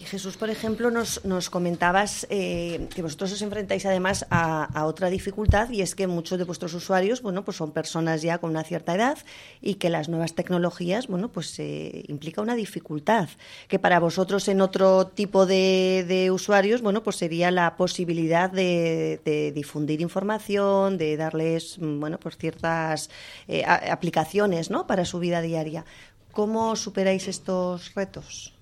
Y 0.00 0.04
Jesús, 0.04 0.38
por 0.38 0.48
ejemplo, 0.48 0.90
nos, 0.90 1.50
comentabas 1.50 2.26
eh, 2.30 2.88
que 2.94 3.02
vosotros 3.02 3.32
os 3.32 3.42
enfrentáis 3.42 3.84
además 3.84 4.24
a, 4.30 4.86
otra 4.86 5.10
dificultad 5.10 5.68
y 5.68 5.82
es 5.82 5.94
que 5.94 6.06
muchos 6.06 6.38
de 6.38 6.44
vuestros 6.44 6.72
usuarios, 6.72 7.20
bueno, 7.20 7.44
pues 7.44 7.58
son 7.58 7.70
personas 7.72 8.22
ya 8.22 8.38
con 8.38 8.48
una 8.48 8.64
cierta 8.64 8.94
edad 8.94 9.18
y 9.60 9.74
que 9.74 9.90
las 9.90 10.08
nuevas 10.08 10.34
tecnologías, 10.34 11.06
bueno, 11.06 11.28
pues 11.28 11.58
eh, 11.58 12.02
implica 12.08 12.40
una 12.40 12.54
dificultad 12.54 13.28
que 13.68 13.78
para 13.78 14.00
vosotros 14.00 14.48
en 14.48 14.62
otro 14.62 15.06
tipo 15.08 15.44
de, 15.44 16.30
usuarios, 16.32 16.80
bueno, 16.80 17.02
pues 17.02 17.16
sería 17.16 17.50
la 17.50 17.76
posibilidad 17.76 18.50
de, 18.50 19.52
difundir 19.54 20.00
información, 20.00 20.96
de 20.96 21.18
darles, 21.18 21.76
bueno, 21.78 22.18
pues 22.18 22.38
ciertas 22.38 23.10
eh, 23.48 23.64
aplicaciones, 23.66 24.70
¿no? 24.70 24.86
Para 24.86 25.04
su 25.04 25.18
vida 25.18 25.42
diaria. 25.42 25.84
¿Cómo 26.32 26.74
superáis 26.74 27.28
estos 27.28 27.94
retos? 27.94 28.54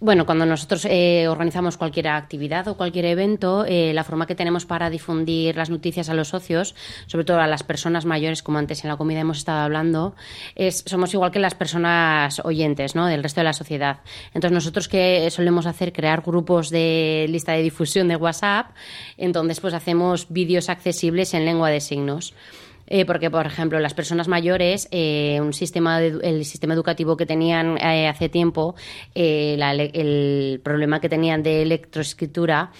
Bueno, 0.00 0.26
cuando 0.26 0.46
nosotros 0.46 0.84
eh, 0.88 1.26
organizamos 1.26 1.76
cualquier 1.76 2.06
actividad 2.06 2.68
o 2.68 2.76
cualquier 2.76 3.04
evento, 3.06 3.64
eh, 3.66 3.92
la 3.92 4.04
forma 4.04 4.28
que 4.28 4.36
tenemos 4.36 4.64
para 4.64 4.90
difundir 4.90 5.56
las 5.56 5.70
noticias 5.70 6.08
a 6.08 6.14
los 6.14 6.28
socios, 6.28 6.76
sobre 7.08 7.24
todo 7.24 7.40
a 7.40 7.48
las 7.48 7.64
personas 7.64 8.04
mayores, 8.04 8.44
como 8.44 8.58
antes 8.58 8.84
en 8.84 8.90
la 8.90 8.96
comida 8.96 9.18
hemos 9.18 9.38
estado 9.38 9.58
hablando, 9.58 10.14
es, 10.54 10.84
somos 10.86 11.12
igual 11.14 11.32
que 11.32 11.40
las 11.40 11.56
personas 11.56 12.40
oyentes 12.44 12.94
¿no? 12.94 13.06
del 13.06 13.24
resto 13.24 13.40
de 13.40 13.46
la 13.46 13.52
sociedad. 13.52 13.98
Entonces, 14.34 14.52
nosotros 14.52 14.86
que 14.86 15.28
solemos 15.32 15.66
hacer 15.66 15.92
crear 15.92 16.22
grupos 16.22 16.70
de 16.70 17.26
lista 17.28 17.52
de 17.54 17.62
difusión 17.62 18.06
de 18.06 18.14
WhatsApp, 18.14 18.70
entonces 19.16 19.58
pues 19.58 19.74
hacemos 19.74 20.26
vídeos 20.28 20.68
accesibles 20.68 21.34
en 21.34 21.44
lengua 21.44 21.70
de 21.70 21.80
signos. 21.80 22.34
Eh, 22.90 23.04
porque, 23.04 23.30
por 23.30 23.46
ejemplo, 23.46 23.78
las 23.80 23.94
personas 23.94 24.28
mayores, 24.28 24.88
eh, 24.90 25.38
un 25.40 25.52
sistema 25.52 26.00
el 26.00 26.44
sistema 26.44 26.74
educativo 26.74 27.16
que 27.16 27.26
tenían 27.26 27.76
eh, 27.78 28.08
hace 28.08 28.28
tiempo, 28.28 28.74
el 29.14 30.60
problema 30.62 31.00
que 31.00 31.08
tenían 31.08 31.42
de 31.42 31.62
electroescritura 31.62 32.70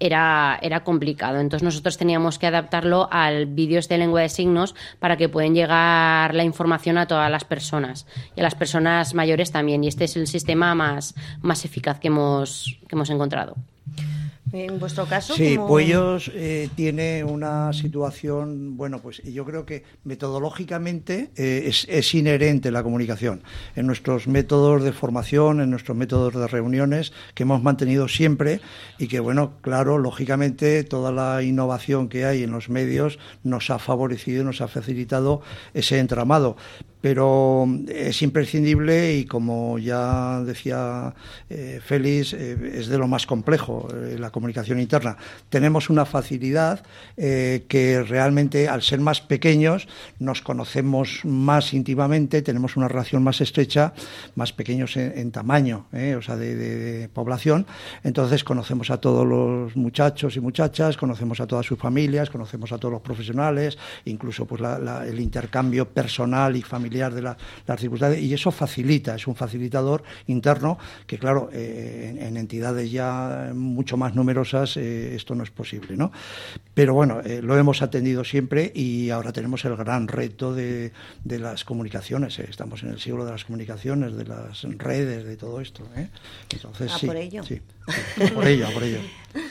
era, 0.00 0.58
era 0.62 0.84
complicado. 0.84 1.40
Entonces 1.40 1.64
nosotros 1.64 1.96
teníamos 1.96 2.38
que 2.38 2.46
adaptarlo 2.46 3.08
al 3.10 3.46
vídeos 3.46 3.88
de 3.88 3.98
lengua 3.98 4.22
de 4.22 4.28
signos 4.28 4.74
para 4.98 5.16
que 5.16 5.28
puedan 5.28 5.54
llegar 5.54 6.34
la 6.34 6.44
información 6.44 6.98
a 6.98 7.06
todas 7.06 7.30
las 7.30 7.44
personas 7.44 8.06
y 8.36 8.40
a 8.40 8.42
las 8.42 8.54
personas 8.54 9.14
mayores 9.14 9.50
también. 9.50 9.82
Y 9.84 9.88
este 9.88 10.04
es 10.04 10.16
el 10.16 10.26
sistema 10.26 10.74
más, 10.74 11.14
más 11.40 11.64
eficaz 11.64 11.98
que 11.98 12.08
hemos, 12.08 12.78
que 12.86 12.94
hemos 12.94 13.10
encontrado. 13.10 13.56
En 14.52 14.78
vuestro 14.78 15.06
caso. 15.06 15.34
Sí, 15.34 15.58
Puellos 15.58 16.30
eh, 16.34 16.68
tiene 16.74 17.24
una 17.24 17.72
situación, 17.72 18.76
bueno, 18.76 19.00
pues 19.00 19.22
yo 19.22 19.44
creo 19.44 19.66
que 19.66 19.84
metodológicamente 20.04 21.30
eh, 21.36 21.64
es, 21.66 21.86
es, 21.88 22.14
inherente 22.14 22.70
la 22.70 22.82
comunicación. 22.82 23.42
En 23.76 23.86
nuestros 23.86 24.26
métodos 24.26 24.82
de 24.82 24.92
formación, 24.92 25.60
en 25.60 25.70
nuestros 25.70 25.96
métodos 25.96 26.34
de 26.34 26.46
reuniones 26.46 27.12
que 27.34 27.42
hemos 27.42 27.62
mantenido 27.62 28.08
siempre 28.08 28.60
y 28.98 29.08
que, 29.08 29.20
bueno, 29.20 29.54
claro, 29.60 29.98
lógicamente 29.98 30.84
toda 30.84 31.12
la 31.12 31.42
innovación 31.42 32.08
que 32.08 32.24
hay 32.24 32.42
en 32.42 32.50
los 32.50 32.68
medios 32.68 33.18
nos 33.42 33.70
ha 33.70 33.78
favorecido, 33.78 34.44
nos 34.44 34.60
ha 34.60 34.68
facilitado 34.68 35.42
ese 35.74 35.98
entramado 35.98 36.56
pero 37.00 37.68
es 37.88 38.22
imprescindible 38.22 39.14
y 39.16 39.24
como 39.24 39.78
ya 39.78 40.40
decía 40.40 41.14
eh, 41.48 41.80
Félix, 41.84 42.32
eh, 42.32 42.72
es 42.74 42.88
de 42.88 42.98
lo 42.98 43.06
más 43.06 43.26
complejo 43.26 43.88
eh, 43.94 44.16
la 44.18 44.30
comunicación 44.30 44.80
interna. 44.80 45.16
Tenemos 45.48 45.90
una 45.90 46.04
facilidad 46.04 46.82
que 47.16 48.04
realmente 48.06 48.68
al 48.68 48.82
ser 48.82 49.00
más 49.00 49.20
pequeños 49.20 49.88
nos 50.18 50.40
conocemos 50.40 51.20
más 51.24 51.74
íntimamente, 51.74 52.42
tenemos 52.42 52.76
una 52.76 52.88
relación 52.88 53.22
más 53.22 53.40
estrecha, 53.40 53.92
más 54.36 54.52
pequeños 54.52 54.96
en, 54.96 55.30
tamaño, 55.32 55.86
o 56.16 56.22
sea, 56.22 56.36
de, 56.36 57.08
población. 57.12 57.66
Entonces 58.04 58.44
conocemos 58.44 58.90
a 58.90 58.98
todos 58.98 59.26
los 59.26 59.76
muchachos 59.76 60.36
y 60.36 60.40
muchachas, 60.40 60.96
conocemos 60.96 61.40
a 61.40 61.46
todas 61.46 61.66
sus 61.66 61.78
familias, 61.78 62.30
conocemos 62.30 62.72
a 62.72 62.78
todos 62.78 62.92
los 62.92 63.02
profesionales, 63.02 63.76
incluso 64.04 64.46
pues 64.46 64.62
el 65.06 65.20
intercambio 65.20 65.88
personal 65.88 66.56
y 66.56 66.62
familiar 66.62 66.87
de 66.88 67.22
las 67.22 67.36
circunstancias 67.80 68.22
y 68.22 68.32
eso 68.32 68.50
facilita, 68.50 69.14
es 69.14 69.26
un 69.26 69.34
facilitador 69.34 70.02
interno 70.26 70.78
que 71.06 71.18
claro, 71.18 71.50
eh, 71.52 72.16
en, 72.20 72.36
entidades 72.36 72.90
ya 72.90 73.52
mucho 73.54 73.96
más 73.96 74.14
numerosas 74.14 74.76
eh, 74.76 75.14
esto 75.14 75.34
no 75.34 75.42
es 75.42 75.50
posible, 75.50 75.96
¿no? 75.96 76.12
Pero 76.74 76.94
bueno, 76.94 77.20
eh, 77.20 77.40
lo 77.42 77.56
hemos 77.58 77.82
atendido 77.82 78.24
siempre 78.24 78.72
y 78.74 79.10
ahora 79.10 79.32
tenemos 79.32 79.64
el 79.64 79.76
gran 79.76 80.08
reto 80.08 80.54
de, 80.54 80.92
las 81.24 81.64
comunicaciones, 81.64 82.38
estamos 82.38 82.82
en 82.82 82.90
el 82.90 82.98
siglo 82.98 83.24
de 83.24 83.32
las 83.32 83.44
comunicaciones, 83.44 84.16
de 84.16 84.24
las 84.24 84.62
redes, 84.62 85.24
de 85.24 85.36
todo 85.36 85.60
esto, 85.60 85.84
Entonces, 86.50 86.92
sí, 86.98 87.06
por 87.06 87.16
ello. 87.16 87.42
Sí, 87.42 87.60
por 88.34 88.46
ello, 88.46 88.66
por 88.72 88.82
ello. 88.82 89.00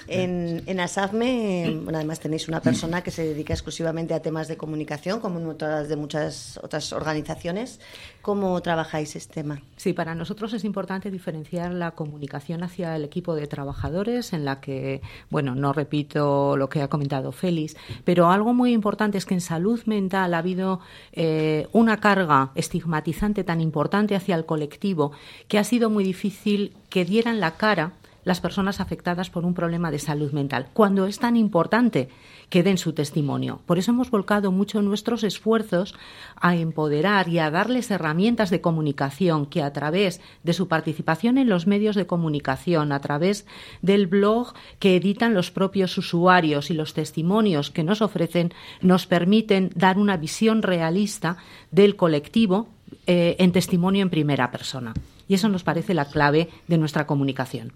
En, 0.08 0.64
en 0.66 0.80
ASAFME, 0.80 1.80
bueno, 1.84 1.98
además 1.98 2.20
tenéis 2.20 2.48
una 2.48 2.62
persona 2.62 3.04
que 3.04 3.12
se 3.12 3.24
dedica 3.24 3.54
exclusivamente 3.54 4.14
a 4.14 4.22
temas 4.22 4.48
de 4.48 4.58
comunicación, 4.58 5.20
como 5.20 5.40
en 5.40 5.48
otras 5.48 5.88
de 5.88 5.96
muchas 5.96 6.60
otras 6.64 6.94
organizaciones. 6.94 7.80
¿Cómo 8.22 8.60
trabajáis 8.62 9.16
este 9.16 9.36
tema? 9.36 9.62
Sí, 9.76 9.94
para 9.94 10.16
nosotros 10.16 10.54
es 10.54 10.64
importante 10.64 11.12
diferenciar 11.12 11.74
la 11.74 11.92
comunicación 11.92 12.64
hacia 12.64 12.96
el 12.96 13.04
equipo 13.04 13.36
de 13.36 13.48
trabajadores, 13.48 14.34
en 14.34 14.46
la 14.46 14.62
que, 14.62 15.02
bueno, 15.30 15.56
no 15.56 15.74
repito 15.74 16.58
lo 16.58 16.70
que 16.70 16.82
ha 16.82 16.88
comentado 16.88 17.32
Félix, 17.32 17.76
pero 18.04 18.32
algo 18.32 18.54
muy 18.54 18.74
importante 18.74 19.18
es 19.18 19.26
que 19.26 19.36
en 19.36 19.42
salud 19.42 19.82
mental 19.86 20.34
ha 20.34 20.40
habido 20.40 20.80
eh, 21.12 21.68
una 21.74 22.00
carga 22.00 22.52
estigmatizante 22.56 23.44
tan 23.44 23.62
importante 23.62 24.16
hacia 24.16 24.36
el 24.36 24.46
colectivo 24.46 25.12
que 25.48 25.60
ha 25.60 25.64
sido 25.64 25.90
muy 25.90 26.04
difícil 26.04 26.74
que 26.90 27.06
dieran 27.06 27.40
la 27.40 27.52
cara 27.58 27.94
las 28.28 28.42
personas 28.42 28.82
afectadas 28.82 29.30
por 29.30 29.46
un 29.46 29.54
problema 29.54 29.90
de 29.90 30.00
salud 30.00 30.34
mental, 30.34 30.68
cuando 30.74 31.06
es 31.06 31.18
tan 31.18 31.38
importante 31.38 32.10
que 32.50 32.62
den 32.62 32.78
su 32.78 32.92
testimonio. 32.92 33.62
Por 33.66 33.78
eso 33.78 33.92
hemos 33.92 34.12
volcado 34.12 34.52
mucho 34.52 34.82
nuestros 34.82 35.24
esfuerzos 35.24 35.96
a 36.36 36.58
empoderar 36.58 37.30
y 37.30 37.40
a 37.40 37.50
darles 37.50 37.90
herramientas 37.90 38.50
de 38.50 38.60
comunicación 38.60 39.46
que 39.46 39.64
a 39.64 39.72
través 39.72 40.20
de 40.44 40.52
su 40.52 40.68
participación 40.68 41.38
en 41.38 41.48
los 41.48 41.68
medios 41.68 41.96
de 41.96 42.06
comunicación, 42.06 42.92
a 42.92 43.00
través 43.00 43.46
del 43.82 44.08
blog 44.08 44.54
que 44.80 44.98
editan 44.98 45.34
los 45.34 45.50
propios 45.50 45.98
usuarios 45.98 46.70
y 46.70 46.74
los 46.74 46.94
testimonios 46.94 47.72
que 47.72 47.86
nos 47.86 48.02
ofrecen, 48.02 48.54
nos 48.82 49.08
permiten 49.08 49.72
dar 49.74 49.98
una 49.98 50.18
visión 50.18 50.64
realista 50.64 51.38
del 51.72 51.96
colectivo 51.96 52.68
eh, 53.06 53.38
en 53.40 53.54
testimonio 53.54 54.02
en 54.02 54.10
primera 54.10 54.52
persona. 54.52 54.94
Y 55.30 55.36
eso 55.36 55.48
nos 55.48 55.64
parece 55.64 55.94
la 55.94 56.10
clave 56.10 56.50
de 56.68 56.78
nuestra 56.78 57.08
comunicación. 57.08 57.72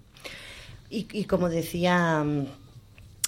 Y, 0.94 1.24
como 1.24 1.48
decía 1.48 2.22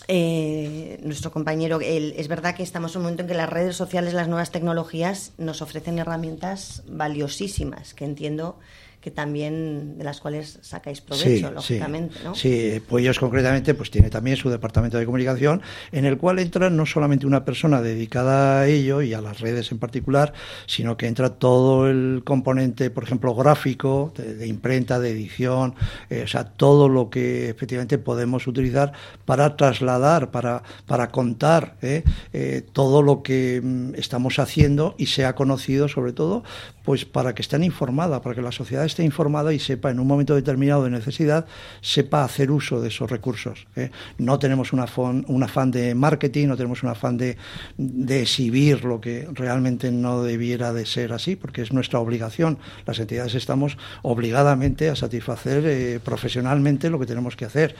eh, 0.06 1.00
nuestro 1.02 1.32
compañero, 1.32 1.80
es 1.80 2.28
verdad 2.28 2.54
que 2.54 2.62
estamos 2.62 2.92
en 2.92 2.98
un 2.98 3.02
momento 3.04 3.22
en 3.22 3.28
que 3.28 3.34
las 3.34 3.48
redes 3.48 3.74
sociales, 3.74 4.12
las 4.12 4.28
nuevas 4.28 4.50
tecnologías 4.50 5.32
nos 5.38 5.62
ofrecen 5.62 5.98
herramientas 5.98 6.82
valiosísimas, 6.86 7.94
que 7.94 8.04
entiendo 8.04 8.58
que 9.04 9.10
también 9.10 9.98
de 9.98 10.04
las 10.04 10.18
cuales 10.18 10.60
sacáis 10.62 11.02
provecho, 11.02 11.50
lógicamente. 11.50 12.14
Sí, 12.14 12.24
¿no? 12.24 12.34
sí, 12.34 12.82
Pollos 12.88 13.18
concretamente 13.18 13.74
pues 13.74 13.90
tiene 13.90 14.08
también 14.08 14.38
su 14.38 14.48
departamento 14.48 14.96
de 14.96 15.04
comunicación 15.04 15.60
en 15.92 16.06
el 16.06 16.16
cual 16.16 16.38
entra 16.38 16.70
no 16.70 16.86
solamente 16.86 17.26
una 17.26 17.44
persona 17.44 17.82
dedicada 17.82 18.60
a 18.60 18.66
ello 18.66 19.02
y 19.02 19.12
a 19.12 19.20
las 19.20 19.40
redes 19.40 19.70
en 19.72 19.78
particular, 19.78 20.32
sino 20.64 20.96
que 20.96 21.06
entra 21.06 21.28
todo 21.34 21.86
el 21.90 22.22
componente, 22.24 22.88
por 22.88 23.04
ejemplo, 23.04 23.34
gráfico, 23.34 24.10
de, 24.16 24.46
imprenta, 24.46 24.98
de 24.98 25.10
edición, 25.10 25.74
eh, 26.08 26.22
o 26.24 26.26
sea, 26.26 26.44
todo 26.44 26.88
lo 26.88 27.10
que 27.10 27.50
efectivamente 27.50 27.98
podemos 27.98 28.46
utilizar 28.46 28.92
para 29.26 29.54
trasladar, 29.54 30.30
para, 30.30 30.62
para 30.86 31.10
contar 31.10 31.76
eh, 31.82 32.04
eh, 32.32 32.64
todo 32.72 33.02
lo 33.02 33.22
que 33.22 33.60
mm, 33.62 33.96
estamos 33.96 34.38
haciendo 34.38 34.94
y 34.96 35.08
sea 35.08 35.34
conocido 35.34 35.88
sobre 35.88 36.14
todo, 36.14 36.42
pues 36.84 37.04
para 37.04 37.34
que 37.34 37.42
estén 37.42 37.64
informada, 37.64 38.22
para 38.22 38.34
que 38.34 38.42
la 38.42 38.52
sociedad 38.52 38.84
esté 38.84 38.93
informada 39.02 39.52
y 39.52 39.58
sepa 39.58 39.90
en 39.90 39.98
un 39.98 40.06
momento 40.06 40.34
determinado 40.34 40.84
de 40.84 40.90
necesidad, 40.90 41.46
sepa 41.80 42.24
hacer 42.24 42.50
uso 42.50 42.80
de 42.80 42.88
esos 42.88 43.10
recursos. 43.10 43.66
¿eh? 43.76 43.90
No 44.18 44.38
tenemos 44.38 44.72
un 44.72 44.80
afán, 44.80 45.24
un 45.28 45.42
afán 45.42 45.70
de 45.70 45.94
marketing, 45.94 46.48
no 46.48 46.56
tenemos 46.56 46.82
un 46.82 46.90
afán 46.90 47.16
de, 47.16 47.36
de, 47.76 48.22
exhibir 48.22 48.84
lo 48.84 49.00
que 49.00 49.28
realmente 49.32 49.90
no 49.90 50.22
debiera 50.22 50.72
de 50.72 50.86
ser 50.86 51.12
así, 51.12 51.36
porque 51.36 51.62
es 51.62 51.72
nuestra 51.72 51.98
obligación. 51.98 52.58
Las 52.86 52.98
entidades 52.98 53.34
estamos 53.34 53.76
obligadamente 54.02 54.88
a 54.88 54.96
satisfacer 54.96 55.64
eh, 55.66 56.00
profesionalmente 56.04 56.90
lo 56.90 56.98
que 56.98 57.06
tenemos 57.06 57.36
que 57.36 57.44
hacer. 57.44 57.74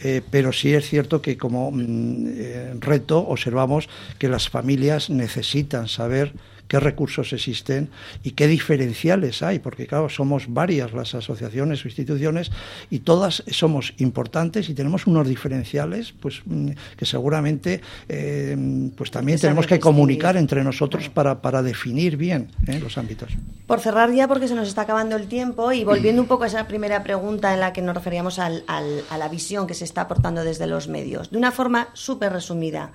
Eh, 0.00 0.22
pero 0.30 0.52
sí 0.52 0.72
es 0.74 0.88
cierto 0.88 1.22
que 1.22 1.36
como 1.36 1.70
mm, 1.70 2.80
reto 2.80 3.18
observamos 3.26 3.88
que 4.18 4.28
las 4.28 4.48
familias 4.48 5.10
necesitan 5.10 5.88
saber 5.88 6.32
qué 6.70 6.78
recursos 6.78 7.32
existen 7.32 7.90
y 8.22 8.30
qué 8.30 8.46
diferenciales 8.46 9.42
hay, 9.42 9.58
porque 9.58 9.88
claro, 9.88 10.08
somos 10.08 10.44
varias 10.46 10.92
las 10.92 11.16
asociaciones 11.16 11.84
o 11.84 11.88
instituciones 11.88 12.52
y 12.90 13.00
todas 13.00 13.42
somos 13.50 13.92
importantes 13.98 14.68
y 14.68 14.74
tenemos 14.74 15.08
unos 15.08 15.26
diferenciales 15.26 16.12
pues 16.12 16.42
mm, 16.46 16.70
que 16.96 17.06
seguramente 17.06 17.80
eh, 18.08 18.56
pues 18.96 19.10
también 19.10 19.40
tenemos 19.40 19.66
que 19.66 19.80
comunicar 19.80 20.36
entre 20.36 20.62
nosotros 20.62 21.08
para, 21.08 21.42
para 21.42 21.60
definir 21.60 22.16
bien 22.16 22.52
eh, 22.68 22.78
los 22.78 22.96
ámbitos. 22.98 23.32
Por 23.66 23.80
cerrar 23.80 24.12
ya, 24.12 24.28
porque 24.28 24.46
se 24.46 24.54
nos 24.54 24.68
está 24.68 24.82
acabando 24.82 25.16
el 25.16 25.26
tiempo 25.26 25.72
y 25.72 25.82
volviendo 25.82 26.22
un 26.22 26.28
poco 26.28 26.44
a 26.44 26.46
esa 26.46 26.68
primera 26.68 27.02
pregunta 27.02 27.52
en 27.52 27.58
la 27.58 27.72
que 27.72 27.82
nos 27.82 27.96
referíamos 27.96 28.38
al, 28.38 28.62
a 28.68 29.18
la 29.18 29.28
visión 29.28 29.66
que 29.66 29.74
se 29.74 29.84
está 29.84 30.02
aportando 30.02 30.44
desde 30.44 30.68
los 30.68 30.86
medios, 30.86 31.32
de 31.32 31.38
una 31.38 31.50
forma 31.50 31.88
súper 31.94 32.32
resumida. 32.32 32.92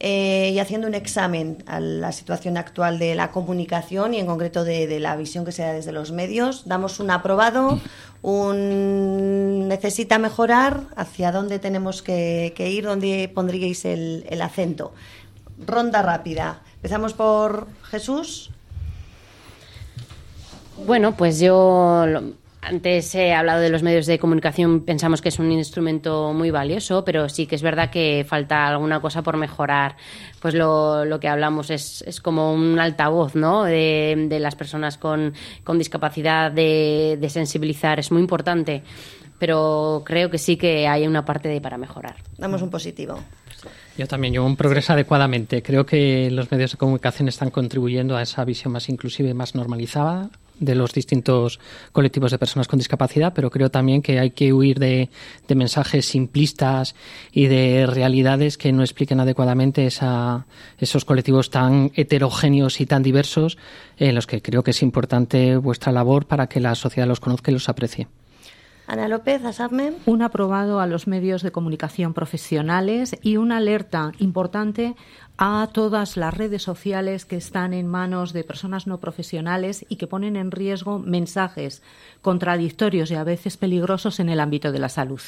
Eh, 0.00 0.52
y 0.54 0.60
haciendo 0.60 0.86
un 0.86 0.94
examen 0.94 1.64
a 1.66 1.80
la 1.80 2.12
situación 2.12 2.56
actual 2.56 3.00
de 3.00 3.16
la 3.16 3.32
comunicación 3.32 4.14
y 4.14 4.18
en 4.18 4.26
concreto 4.26 4.62
de, 4.62 5.00
la 5.00 5.16
visión 5.16 5.44
que 5.44 5.50
se 5.50 5.62
da 5.62 5.72
desde 5.72 5.90
los 5.90 6.12
medios. 6.12 6.68
Damos 6.68 7.00
un 7.00 7.10
aprobado, 7.10 7.80
un 8.22 9.66
necesita 9.66 10.18
mejorar, 10.18 10.82
hacia 10.94 11.32
dónde 11.32 11.58
tenemos 11.58 12.02
que, 12.02 12.54
ir, 12.56 12.84
dónde 12.84 13.28
pondríais 13.34 13.84
el, 13.84 14.24
el 14.28 14.40
acento. 14.40 14.92
Ronda 15.66 16.02
rápida. 16.02 16.62
Empezamos 16.76 17.12
por 17.14 17.66
Jesús. 17.90 18.52
Bueno, 20.86 21.16
pues 21.16 21.40
yo 21.40 22.06
antes 22.68 23.14
he 23.14 23.32
hablado 23.32 23.60
de 23.60 23.70
los 23.70 23.82
medios 23.82 24.06
de 24.06 24.18
comunicación, 24.18 24.84
pensamos 24.84 25.22
que 25.22 25.30
es 25.30 25.38
un 25.38 25.50
instrumento 25.50 26.32
muy 26.32 26.50
valioso, 26.50 27.04
pero 27.04 27.28
sí 27.28 27.46
que 27.46 27.54
es 27.54 27.62
verdad 27.62 27.90
que 27.90 28.24
falta 28.28 28.68
alguna 28.68 29.00
cosa 29.00 29.22
por 29.22 29.36
mejorar. 29.36 29.96
Pues 30.40 30.54
lo, 30.54 31.04
lo 31.04 31.18
que 31.18 31.28
hablamos 31.28 31.70
es, 31.70 32.02
es, 32.02 32.20
como 32.20 32.52
un 32.52 32.78
altavoz 32.78 33.34
¿no? 33.34 33.64
de, 33.64 34.26
de 34.28 34.38
las 34.38 34.54
personas 34.54 34.98
con, 34.98 35.34
con 35.64 35.78
discapacidad, 35.78 36.52
de, 36.52 37.16
de, 37.20 37.30
sensibilizar, 37.30 37.98
es 37.98 38.12
muy 38.12 38.20
importante, 38.20 38.82
pero 39.38 40.02
creo 40.04 40.30
que 40.30 40.38
sí 40.38 40.56
que 40.56 40.86
hay 40.86 41.06
una 41.06 41.24
parte 41.24 41.48
de 41.48 41.60
para 41.60 41.78
mejorar. 41.78 42.16
Damos 42.36 42.62
un 42.62 42.70
positivo. 42.70 43.18
Yo 43.96 44.06
también, 44.06 44.34
yo 44.34 44.44
un 44.44 44.56
progreso 44.56 44.92
adecuadamente. 44.92 45.62
Creo 45.62 45.84
que 45.84 46.30
los 46.30 46.52
medios 46.52 46.72
de 46.72 46.76
comunicación 46.76 47.28
están 47.28 47.50
contribuyendo 47.50 48.16
a 48.16 48.22
esa 48.22 48.44
visión 48.44 48.72
más 48.72 48.88
inclusiva 48.88 49.28
y 49.28 49.34
más 49.34 49.56
normalizada 49.56 50.30
de 50.60 50.74
los 50.74 50.92
distintos 50.92 51.60
colectivos 51.92 52.30
de 52.30 52.38
personas 52.38 52.68
con 52.68 52.78
discapacidad, 52.78 53.32
pero 53.34 53.50
creo 53.50 53.70
también 53.70 54.02
que 54.02 54.18
hay 54.18 54.30
que 54.30 54.52
huir 54.52 54.78
de, 54.78 55.08
mensajes 55.54 56.06
simplistas 56.06 56.94
y 57.32 57.46
de 57.46 57.86
realidades 57.86 58.58
que 58.58 58.72
no 58.72 58.82
expliquen 58.82 59.20
adecuadamente 59.20 59.86
esa, 59.86 60.46
esos 60.78 61.04
colectivos 61.04 61.50
tan 61.50 61.90
heterogéneos 61.94 62.80
y 62.80 62.86
tan 62.86 63.02
diversos 63.02 63.58
en 63.98 64.14
los 64.14 64.26
que 64.26 64.42
creo 64.42 64.62
que 64.62 64.70
es 64.72 64.82
importante 64.82 65.56
vuestra 65.56 65.92
labor 65.92 66.26
para 66.26 66.48
que 66.48 66.60
la 66.60 66.74
sociedad 66.74 67.08
los 67.08 67.20
conozca 67.20 67.50
y 67.50 67.54
los 67.54 67.68
aprecie. 67.68 68.08
Ana 68.88 69.06
López, 69.06 69.44
Asabme. 69.44 69.92
Un 70.06 70.22
aprobado 70.22 70.80
a 70.80 70.86
los 70.86 71.06
medios 71.06 71.42
de 71.42 71.52
comunicación 71.52 72.14
profesionales 72.14 73.18
y 73.20 73.36
una 73.36 73.58
alerta 73.58 74.12
importante 74.18 74.96
a 75.36 75.68
todas 75.74 76.16
las 76.16 76.32
redes 76.32 76.62
sociales 76.62 77.26
que 77.26 77.36
están 77.36 77.74
en 77.74 77.86
manos 77.86 78.32
de 78.32 78.44
personas 78.44 78.86
no 78.86 78.98
profesionales 78.98 79.84
y 79.90 79.96
que 79.96 80.06
ponen 80.06 80.36
en 80.36 80.50
riesgo 80.50 80.98
mensajes 80.98 81.82
contradictorios 82.22 83.10
y 83.10 83.16
a 83.16 83.24
veces 83.24 83.58
peligrosos 83.58 84.20
en 84.20 84.30
el 84.30 84.40
ámbito 84.40 84.72
de 84.72 84.78
la 84.78 84.88
salud. 84.88 85.20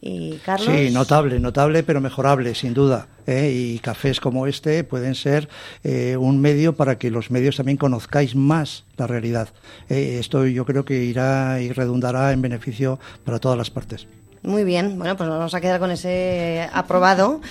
Y 0.00 0.36
Carlos. 0.44 0.74
Sí, 0.74 0.90
notable, 0.90 1.38
notable, 1.40 1.82
pero 1.82 2.00
mejorable, 2.00 2.54
sin 2.54 2.72
duda. 2.72 3.08
¿eh? 3.26 3.52
Y 3.52 3.78
cafés 3.80 4.20
como 4.20 4.46
este 4.46 4.82
pueden 4.82 5.14
ser 5.14 5.48
eh, 5.84 6.16
un 6.16 6.40
medio 6.40 6.74
para 6.74 6.98
que 6.98 7.10
los 7.10 7.30
medios 7.30 7.56
también 7.56 7.76
conozcáis 7.76 8.34
más 8.34 8.84
la 8.96 9.06
realidad. 9.06 9.50
Eh, 9.88 10.18
esto 10.18 10.46
yo 10.46 10.64
creo 10.64 10.84
que 10.84 11.04
irá 11.04 11.60
y 11.60 11.72
redundará 11.72 12.32
en 12.32 12.40
beneficio 12.40 12.98
para 13.24 13.38
todas 13.38 13.58
las 13.58 13.70
partes. 13.70 14.06
Muy 14.42 14.64
bien, 14.64 14.98
bueno, 14.98 15.18
pues 15.18 15.28
vamos 15.28 15.52
a 15.52 15.60
quedar 15.60 15.78
con 15.80 15.90
ese 15.90 16.66
aprobado 16.72 17.42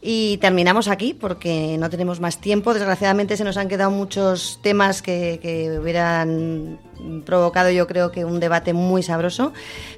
y 0.00 0.38
terminamos 0.38 0.88
aquí 0.88 1.12
porque 1.12 1.76
no 1.78 1.90
tenemos 1.90 2.20
más 2.20 2.40
tiempo. 2.40 2.72
Desgraciadamente 2.72 3.36
se 3.36 3.44
nos 3.44 3.58
han 3.58 3.68
quedado 3.68 3.90
muchos 3.90 4.58
temas 4.62 5.02
que, 5.02 5.40
que, 5.42 5.78
hubieran 5.78 6.78
provocado 7.26 7.70
yo 7.70 7.86
creo 7.86 8.10
que 8.12 8.24
un 8.24 8.40
debate 8.40 8.72
muy 8.72 9.02
sabroso, 9.02 9.52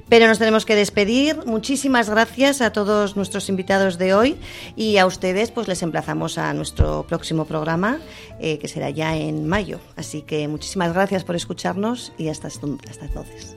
pero 0.09 0.27
nos 0.27 0.39
tenemos 0.39 0.65
que 0.65 0.75
despedir. 0.75 1.45
Muchísimas 1.45 2.09
gracias 2.09 2.59
a 2.59 2.73
todos 2.73 3.15
nuestros 3.15 3.47
invitados 3.47 3.97
de 3.97 4.13
hoy 4.13 4.35
y 4.75 4.97
a 4.97 5.05
ustedes 5.05 5.51
pues 5.51 5.69
les 5.69 5.81
emplazamos 5.83 6.37
a 6.37 6.53
nuestro 6.53 7.05
próximo 7.07 7.45
programa 7.45 7.99
eh, 8.41 8.57
que 8.59 8.67
será 8.67 8.89
ya 8.89 9.15
en 9.15 9.47
mayo. 9.47 9.79
Así 9.95 10.21
que 10.21 10.49
muchísimas 10.49 10.93
gracias 10.93 11.23
por 11.23 11.37
escucharnos 11.37 12.11
y 12.17 12.27
hasta 12.27 12.49
entonces. 12.49 13.55